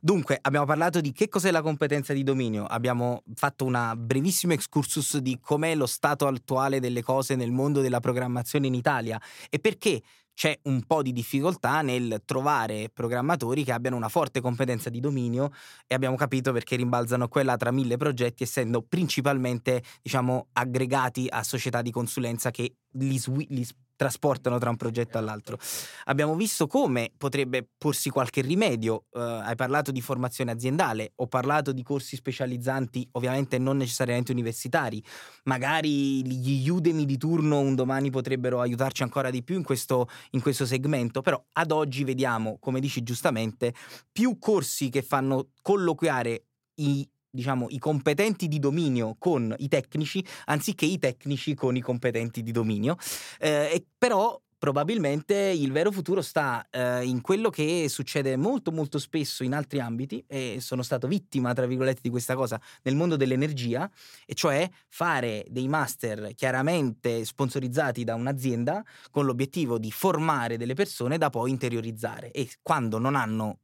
Dunque, 0.00 0.38
abbiamo 0.40 0.66
parlato 0.66 1.00
di 1.00 1.10
che 1.10 1.28
cos'è 1.28 1.50
la 1.50 1.60
competenza 1.60 2.12
di 2.12 2.22
dominio, 2.22 2.66
abbiamo 2.66 3.24
fatto 3.34 3.64
una 3.64 3.96
brevissima 3.96 4.52
excursus 4.52 5.16
di 5.16 5.40
com'è 5.40 5.74
lo 5.74 5.86
stato 5.86 6.28
attuale 6.28 6.78
delle 6.78 7.02
cose 7.02 7.34
nel 7.34 7.50
mondo 7.50 7.80
della 7.80 7.98
programmazione 7.98 8.68
in 8.68 8.74
Italia 8.74 9.20
e 9.48 9.58
perché 9.58 10.00
c'è 10.40 10.58
un 10.62 10.84
po' 10.86 11.02
di 11.02 11.12
difficoltà 11.12 11.82
nel 11.82 12.22
trovare 12.24 12.88
programmatori 12.88 13.62
che 13.62 13.72
abbiano 13.72 13.96
una 13.96 14.08
forte 14.08 14.40
competenza 14.40 14.88
di 14.88 14.98
dominio 14.98 15.52
e 15.86 15.94
abbiamo 15.94 16.16
capito 16.16 16.50
perché 16.50 16.76
rimbalzano 16.76 17.28
quella 17.28 17.58
tra 17.58 17.70
mille 17.70 17.98
progetti 17.98 18.44
essendo 18.44 18.80
principalmente 18.80 19.82
diciamo 20.00 20.46
aggregati 20.54 21.26
a 21.28 21.42
società 21.42 21.82
di 21.82 21.90
consulenza 21.90 22.50
che 22.50 22.74
li, 22.92 23.20
li 23.48 23.68
trasportano 24.00 24.56
tra 24.56 24.70
un 24.70 24.76
progetto 24.76 25.18
all'altro. 25.18 25.58
Abbiamo 26.04 26.34
visto 26.34 26.66
come 26.66 27.12
potrebbe 27.14 27.68
porsi 27.76 28.08
qualche 28.08 28.40
rimedio, 28.40 29.04
uh, 29.10 29.18
hai 29.18 29.54
parlato 29.56 29.92
di 29.92 30.00
formazione 30.00 30.52
aziendale, 30.52 31.12
ho 31.16 31.26
parlato 31.26 31.70
di 31.72 31.82
corsi 31.82 32.16
specializzanti, 32.16 33.06
ovviamente 33.12 33.58
non 33.58 33.76
necessariamente 33.76 34.32
universitari, 34.32 35.04
magari 35.44 36.26
gli 36.26 36.66
Udemy 36.66 37.04
di 37.04 37.18
turno 37.18 37.58
un 37.58 37.74
domani 37.74 38.08
potrebbero 38.08 38.62
aiutarci 38.62 39.02
ancora 39.02 39.28
di 39.28 39.42
più 39.42 39.56
in 39.56 39.64
questo, 39.64 40.08
in 40.30 40.40
questo 40.40 40.64
segmento, 40.64 41.20
però 41.20 41.38
ad 41.52 41.70
oggi 41.70 42.02
vediamo, 42.02 42.56
come 42.58 42.80
dici 42.80 43.02
giustamente, 43.02 43.74
più 44.10 44.38
corsi 44.38 44.88
che 44.88 45.02
fanno 45.02 45.50
colloquiare 45.60 46.46
i 46.76 47.06
diciamo, 47.30 47.66
i 47.70 47.78
competenti 47.78 48.48
di 48.48 48.58
dominio 48.58 49.16
con 49.18 49.54
i 49.58 49.68
tecnici, 49.68 50.24
anziché 50.46 50.84
i 50.86 50.98
tecnici 50.98 51.54
con 51.54 51.76
i 51.76 51.80
competenti 51.80 52.42
di 52.42 52.52
dominio. 52.52 52.96
Eh, 53.38 53.86
però 53.96 54.40
probabilmente 54.60 55.34
il 55.34 55.72
vero 55.72 55.90
futuro 55.90 56.20
sta 56.20 56.66
eh, 56.70 57.02
in 57.06 57.22
quello 57.22 57.48
che 57.48 57.86
succede 57.88 58.36
molto 58.36 58.70
molto 58.70 58.98
spesso 58.98 59.42
in 59.42 59.54
altri 59.54 59.80
ambiti 59.80 60.22
e 60.26 60.58
sono 60.60 60.82
stato 60.82 61.08
vittima 61.08 61.54
tra 61.54 61.64
virgolette 61.64 62.00
di 62.02 62.10
questa 62.10 62.34
cosa 62.34 62.60
nel 62.82 62.94
mondo 62.94 63.16
dell'energia 63.16 63.90
e 64.26 64.34
cioè 64.34 64.68
fare 64.90 65.46
dei 65.48 65.66
master 65.66 66.34
chiaramente 66.34 67.24
sponsorizzati 67.24 68.04
da 68.04 68.14
un'azienda 68.14 68.84
con 69.10 69.24
l'obiettivo 69.24 69.78
di 69.78 69.90
formare 69.90 70.58
delle 70.58 70.74
persone 70.74 71.16
da 71.16 71.30
poi 71.30 71.48
interiorizzare 71.50 72.30
e 72.30 72.46
quando 72.60 72.98
non 72.98 73.16
hanno 73.16 73.60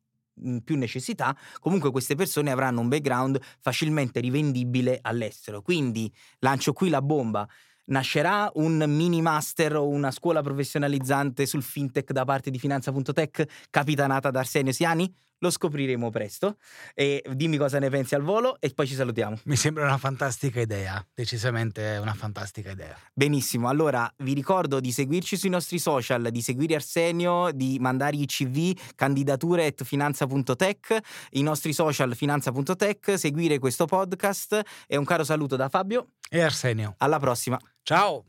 più 0.65 0.77
necessità, 0.77 1.37
comunque 1.61 1.91
queste 1.91 2.15
persone 2.15 2.51
avranno 2.51 2.81
un 2.81 2.89
background 2.89 3.41
facilmente 3.61 4.21
rivendibile 4.21 4.99
all'estero. 5.03 5.63
Quindi 5.63 6.13
lancio 6.41 6.73
qui 6.73 6.89
la 6.89 7.03
bomba. 7.03 7.49
Nascerà 7.87 8.51
un 8.55 8.85
mini 8.89 9.23
master 9.23 9.77
o 9.77 9.87
una 9.87 10.11
scuola 10.11 10.43
professionalizzante 10.43 11.47
sul 11.47 11.63
fintech 11.63 12.11
da 12.11 12.25
parte 12.25 12.51
di 12.51 12.59
Finanza.tech 12.59 13.69
capitanata 13.71 14.31
da 14.31 14.41
Arsenio 14.41 14.73
Siani? 14.73 15.26
Lo 15.39 15.51
scopriremo 15.51 16.11
presto. 16.11 16.57
E 16.95 17.23
dimmi 17.33 17.57
cosa 17.57 17.79
ne 17.79 17.91
pensi 17.91 18.15
al 18.15 18.23
volo 18.23 18.57
e 18.61 18.71
poi 18.71 18.87
ci 18.87 18.95
salutiamo. 18.95 19.41
Mi 19.45 19.57
sembra 19.57 19.85
una 19.85 19.99
fantastica 19.99 20.61
idea, 20.61 21.05
decisamente 21.15 21.99
una 22.01 22.15
fantastica 22.15 22.71
idea. 22.71 22.97
Benissimo, 23.13 23.69
allora 23.69 24.13
vi 24.19 24.33
ricordo 24.33 24.81
di 24.81 24.93
seguirci 24.93 25.37
sui 25.37 25.51
nostri 25.51 25.79
social, 25.79 26.29
di 26.31 26.43
seguire 26.43 26.75
Arsenio, 26.75 27.51
di 27.53 27.79
mandare 27.81 28.17
i 28.17 28.27
CV, 28.27 28.73
candidature 28.95 29.67
at 29.67 29.85
finanza.tech, 29.85 30.99
i 31.33 31.43
nostri 31.43 31.73
social 31.73 32.15
finanza.tech, 32.15 33.19
seguire 33.19 33.59
questo 33.59 33.87
podcast 33.87 34.61
e 34.87 34.97
un 34.97 35.05
caro 35.05 35.25
saluto 35.25 35.57
da 35.57 35.69
Fabio 35.69 36.13
e 36.29 36.41
Arsenio. 36.41 36.95
Alla 36.99 37.19
prossima. 37.19 37.59
Ciao. 37.83 38.25